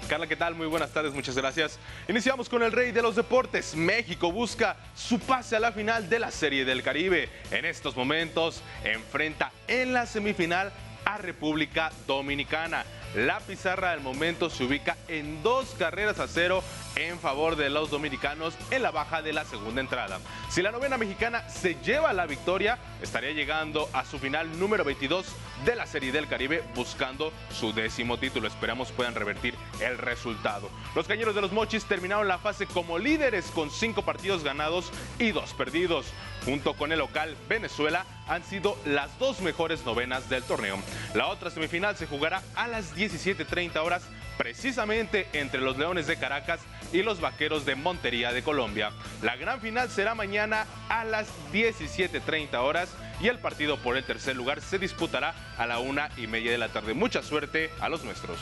Carla, 0.08 0.26
¿qué 0.26 0.36
tal? 0.36 0.54
Muy 0.54 0.66
buenas 0.66 0.90
tardes, 0.90 1.14
muchas 1.14 1.34
gracias. 1.34 1.78
Iniciamos 2.06 2.50
con 2.50 2.62
el 2.62 2.70
rey 2.70 2.92
de 2.92 3.00
los 3.00 3.16
deportes. 3.16 3.74
México 3.74 4.30
busca 4.30 4.76
su 4.94 5.18
pase 5.18 5.56
a 5.56 5.60
la 5.60 5.72
final 5.72 6.10
de 6.10 6.18
la 6.18 6.30
Serie 6.30 6.66
del 6.66 6.82
Caribe. 6.82 7.30
En 7.50 7.64
estos 7.64 7.96
momentos 7.96 8.62
enfrenta 8.84 9.50
en 9.66 9.94
la 9.94 10.04
semifinal 10.04 10.70
a 11.06 11.16
República 11.16 11.90
Dominicana. 12.06 12.84
La 13.14 13.40
pizarra 13.40 13.92
del 13.92 14.00
momento 14.00 14.50
se 14.50 14.64
ubica 14.64 14.96
en 15.08 15.42
dos 15.42 15.74
carreras 15.78 16.18
a 16.20 16.28
cero 16.28 16.62
en 16.96 17.18
favor 17.18 17.56
de 17.56 17.70
los 17.70 17.90
dominicanos 17.90 18.54
en 18.70 18.82
la 18.82 18.90
baja 18.90 19.22
de 19.22 19.32
la 19.32 19.44
segunda 19.44 19.80
entrada. 19.80 20.20
Si 20.48 20.62
la 20.62 20.70
novena 20.70 20.98
mexicana 20.98 21.48
se 21.48 21.76
lleva 21.76 22.12
la 22.12 22.26
victoria, 22.26 22.78
estaría 23.02 23.32
llegando 23.32 23.88
a 23.92 24.04
su 24.04 24.18
final 24.18 24.58
número 24.58 24.84
22 24.84 25.26
de 25.64 25.76
la 25.76 25.86
Serie 25.86 26.12
del 26.12 26.28
Caribe 26.28 26.62
buscando 26.74 27.32
su 27.50 27.72
décimo 27.72 28.18
título. 28.18 28.48
Esperamos 28.48 28.92
puedan 28.92 29.14
revertir 29.14 29.54
el 29.80 29.98
resultado. 29.98 30.70
Los 30.94 31.06
cañeros 31.06 31.34
de 31.34 31.40
los 31.40 31.52
Mochis 31.52 31.84
terminaron 31.84 32.28
la 32.28 32.38
fase 32.38 32.66
como 32.66 32.98
líderes 32.98 33.46
con 33.46 33.70
cinco 33.70 34.02
partidos 34.02 34.44
ganados 34.44 34.90
y 35.18 35.32
dos 35.32 35.54
perdidos. 35.54 36.06
Junto 36.44 36.74
con 36.74 36.92
el 36.92 36.98
local 36.98 37.36
Venezuela 37.48 38.04
han 38.28 38.44
sido 38.44 38.76
las 38.84 39.18
dos 39.18 39.40
mejores 39.40 39.84
novenas 39.84 40.28
del 40.28 40.42
torneo. 40.42 40.78
La 41.14 41.28
otra 41.28 41.50
semifinal 41.50 41.96
se 41.96 42.06
jugará 42.06 42.42
a 42.54 42.68
las 42.68 42.94
17.30 42.94 43.76
horas 43.78 44.02
precisamente 44.36 45.28
entre 45.32 45.60
los 45.60 45.78
Leones 45.78 46.06
de 46.06 46.16
Caracas 46.16 46.60
y 46.92 47.02
los 47.02 47.20
Vaqueros 47.20 47.64
de 47.64 47.74
Montería 47.74 48.32
de 48.32 48.42
Colombia. 48.42 48.92
La 49.22 49.36
gran 49.36 49.60
final 49.60 49.90
será 49.90 50.14
mañana 50.14 50.66
a 50.88 51.04
las 51.04 51.28
17.30 51.52 52.54
horas 52.56 52.88
y 53.20 53.28
el 53.28 53.38
partido 53.38 53.76
por 53.78 53.96
el 53.96 54.04
tercer 54.04 54.36
lugar 54.36 54.60
se 54.60 54.78
disputará 54.78 55.34
a 55.56 55.66
la 55.66 55.78
una 55.78 56.10
y 56.16 56.26
media 56.26 56.50
de 56.50 56.58
la 56.58 56.68
tarde. 56.68 56.94
Mucha 56.94 57.22
suerte 57.22 57.70
a 57.80 57.88
los 57.88 58.04
nuestros. 58.04 58.38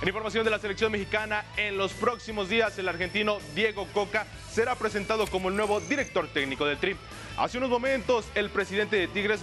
En 0.00 0.06
información 0.06 0.44
de 0.44 0.50
la 0.52 0.60
selección 0.60 0.92
mexicana, 0.92 1.44
en 1.56 1.76
los 1.76 1.92
próximos 1.92 2.48
días 2.48 2.78
el 2.78 2.88
argentino 2.88 3.38
Diego 3.56 3.88
Coca 3.92 4.26
será 4.48 4.76
presentado 4.76 5.26
como 5.26 5.48
el 5.48 5.56
nuevo 5.56 5.80
director 5.80 6.28
técnico 6.28 6.66
del 6.66 6.78
Tri. 6.78 6.96
Hace 7.36 7.58
unos 7.58 7.68
momentos, 7.70 8.24
el 8.36 8.48
presidente 8.48 8.94
de 8.94 9.08
Tigres, 9.08 9.40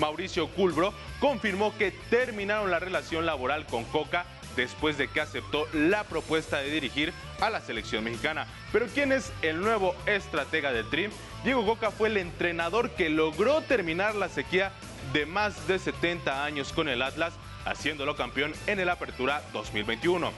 Mauricio 0.00 0.48
Culbro, 0.48 0.92
confirmó 1.20 1.76
que 1.76 1.92
terminaron 2.10 2.70
la 2.70 2.80
relación 2.80 3.26
laboral 3.26 3.66
con 3.66 3.84
Coca 3.84 4.26
después 4.56 4.98
de 4.98 5.08
que 5.08 5.20
aceptó 5.20 5.66
la 5.72 6.04
propuesta 6.04 6.58
de 6.58 6.70
dirigir 6.70 7.12
a 7.40 7.50
la 7.50 7.60
selección 7.60 8.04
mexicana. 8.04 8.46
Pero 8.72 8.86
¿quién 8.92 9.12
es 9.12 9.32
el 9.42 9.60
nuevo 9.60 9.94
estratega 10.06 10.72
del 10.72 10.88
Tri? 10.88 11.08
Diego 11.44 11.64
Coca 11.64 11.90
fue 11.90 12.08
el 12.08 12.16
entrenador 12.16 12.90
que 12.90 13.10
logró 13.10 13.60
terminar 13.62 14.14
la 14.14 14.28
sequía 14.28 14.72
de 15.12 15.26
más 15.26 15.68
de 15.68 15.78
70 15.78 16.44
años 16.44 16.72
con 16.72 16.88
el 16.88 17.02
Atlas 17.02 17.34
haciéndolo 17.64 18.16
campeón 18.16 18.52
en 18.66 18.80
el 18.80 18.88
Apertura 18.88 19.42
2021. 19.52 20.32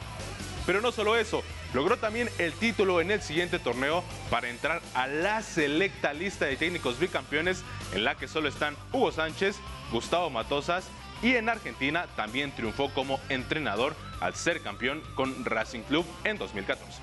Pero 0.67 0.83
no 0.83 0.93
solo 0.93 1.17
eso, 1.17 1.43
logró 1.73 1.97
también 1.97 2.29
el 2.39 2.53
título 2.53 3.01
en 3.01 3.11
el 3.11 3.23
siguiente 3.23 3.59
torneo 3.59 4.05
para 4.29 4.51
entrar 4.51 4.83
a 4.95 5.07
la 5.07 5.43
selecta 5.43 6.13
lista 6.13 6.45
de 6.45 6.57
técnicos 6.57 6.99
bicampeones 6.99 7.65
en 7.95 8.05
la 8.05 8.17
que 8.17 8.29
solo 8.29 8.49
están 8.49 8.77
Hugo 8.93 9.11
Sánchez, 9.13 9.57
Gustavo 9.91 10.29
Matosas 10.29 10.85
y 11.23 11.37
en 11.37 11.49
Argentina 11.49 12.07
también 12.17 12.53
triunfó 12.53 12.93
como 12.95 13.21
entrenador 13.29 13.97
al 14.21 14.35
ser 14.35 14.63
campeón 14.63 15.03
con 15.15 15.45
Racing 15.45 15.83
Club 15.83 16.07
en 16.25 16.39
2014. 16.39 17.03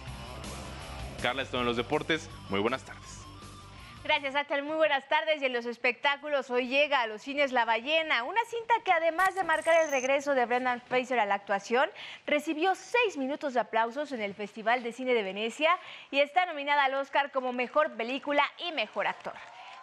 Carla, 1.22 1.42
esto 1.42 1.60
en 1.60 1.66
los 1.66 1.78
deportes. 1.78 2.30
Muy 2.50 2.60
buenas 2.60 2.84
tardes. 2.84 3.26
Gracias, 4.06 4.36
Axel. 4.36 4.62
Muy 4.62 4.76
buenas 4.76 5.08
tardes. 5.08 5.42
Y 5.42 5.46
en 5.46 5.54
los 5.54 5.66
espectáculos, 5.66 6.52
hoy 6.52 6.68
llega 6.68 7.02
a 7.02 7.08
los 7.08 7.24
cines 7.24 7.52
La 7.52 7.66
Ballena, 7.66 8.24
una 8.24 8.40
cinta 8.46 8.76
que 8.84 8.92
además 8.92 9.34
de 9.34 9.44
marcar 9.44 9.84
el 9.84 9.90
regreso 9.90 10.36
de 10.36 10.46
Brendan 10.46 10.80
Fraser 10.82 11.20
a 11.20 11.26
la 11.26 11.34
actuación, 11.34 11.90
recibió 12.28 12.76
seis 12.76 13.18
minutos 13.18 13.56
de 13.56 13.62
aplausos 13.62 14.12
en 14.12 14.22
el 14.22 14.36
Festival 14.36 14.84
de 14.84 14.94
Cine 14.94 15.16
de 15.16 15.24
Venecia 15.24 15.76
y 16.12 16.20
está 16.20 16.46
nominada 16.46 16.84
al 16.84 16.94
Oscar 16.94 17.32
como 17.32 17.52
Mejor 17.52 17.94
Película 17.94 18.44
y 18.60 18.72
Mejor 18.74 19.08
Actor. 19.08 19.34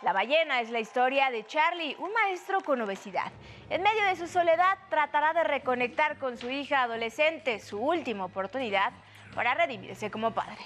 La 0.02 0.12
ballena 0.12 0.60
es 0.60 0.70
la 0.70 0.80
historia 0.80 1.30
de 1.30 1.46
Charlie, 1.46 1.94
un 1.96 2.12
maestro 2.12 2.60
con 2.60 2.80
obesidad. 2.80 3.30
En 3.70 3.82
medio 3.82 4.04
de 4.06 4.16
su 4.16 4.26
soledad 4.26 4.76
tratará 4.90 5.32
de 5.32 5.44
reconectar 5.44 6.18
con 6.18 6.36
su 6.36 6.50
hija 6.50 6.82
adolescente, 6.82 7.60
su 7.60 7.78
última 7.78 8.24
oportunidad 8.24 8.92
para 9.32 9.54
redimirse 9.54 10.10
como 10.10 10.32
padre. 10.32 10.58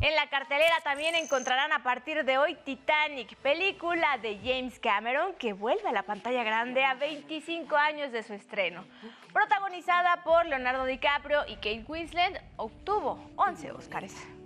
En 0.00 0.14
la 0.14 0.30
cartelera 0.30 0.76
también 0.82 1.14
encontrarán 1.14 1.70
a 1.72 1.82
partir 1.82 2.24
de 2.24 2.38
hoy 2.38 2.54
Titanic, 2.64 3.36
película 3.36 4.16
de 4.16 4.38
James 4.42 4.78
Cameron 4.78 5.34
que 5.34 5.52
vuelve 5.52 5.86
a 5.86 5.92
la 5.92 6.04
pantalla 6.04 6.42
grande 6.42 6.82
a 6.82 6.94
25 6.94 7.76
años 7.76 8.10
de 8.10 8.22
su 8.22 8.32
estreno. 8.32 8.86
Protagonizada 9.34 10.22
por 10.24 10.46
Leonardo 10.46 10.86
DiCaprio 10.86 11.46
y 11.46 11.56
Kate 11.56 11.84
Winslet, 11.86 12.42
obtuvo 12.56 13.22
11 13.36 13.72
Oscars. 13.72 14.39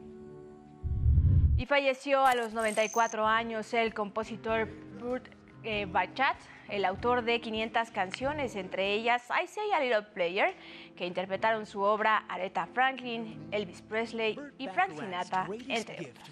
Y 1.57 1.67
falleció 1.67 2.27
a 2.27 2.35
los 2.35 2.53
94 2.53 3.27
años 3.27 3.73
el 3.75 3.95
compositor 3.95 4.69
Burt 4.99 5.29
eh, 5.63 5.87
Bachat, 5.87 6.37
el 6.69 6.85
autor 6.85 7.23
de 7.23 7.41
500 7.41 7.91
canciones, 7.91 8.57
entre 8.57 8.93
ellas 8.93 9.23
I 9.31 9.47
Say 9.47 9.71
a 9.73 9.81
Little 9.81 10.03
Player, 10.03 10.55
que 10.97 11.07
interpretaron 11.07 11.65
su 11.65 11.81
obra 11.81 12.25
Aretha 12.29 12.67
Franklin, 12.67 13.49
Elvis 13.53 13.83
Presley 13.83 14.39
y 14.59 14.69
Frank 14.69 14.99
Sinatra, 14.99 15.47
entre 15.69 16.11
otros. 16.11 16.29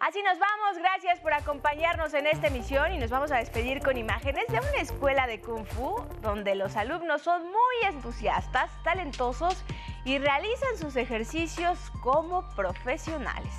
Así 0.00 0.22
nos 0.22 0.38
vamos, 0.38 0.78
gracias 0.78 1.18
por 1.20 1.32
acompañarnos 1.32 2.12
en 2.14 2.26
esta 2.26 2.48
emisión 2.48 2.92
y 2.92 2.98
nos 2.98 3.10
vamos 3.10 3.32
a 3.32 3.38
despedir 3.38 3.80
con 3.80 3.96
imágenes 3.96 4.46
de 4.48 4.58
una 4.58 4.80
escuela 4.80 5.26
de 5.26 5.40
Kung 5.40 5.64
Fu 5.64 5.96
donde 6.20 6.54
los 6.54 6.76
alumnos 6.76 7.22
son 7.22 7.42
muy 7.42 7.88
entusiastas, 7.88 8.70
talentosos 8.84 9.64
y 10.06 10.18
realizan 10.18 10.78
sus 10.78 10.94
ejercicios 10.94 11.78
como 12.00 12.48
profesionales. 12.54 13.52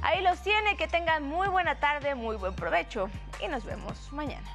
Ahí 0.00 0.22
los 0.22 0.40
tiene, 0.40 0.76
que 0.76 0.86
tengan 0.86 1.24
muy 1.24 1.48
buena 1.48 1.80
tarde, 1.80 2.14
muy 2.14 2.36
buen 2.36 2.54
provecho 2.54 3.10
y 3.44 3.48
nos 3.48 3.64
vemos 3.64 4.12
mañana. 4.12 4.48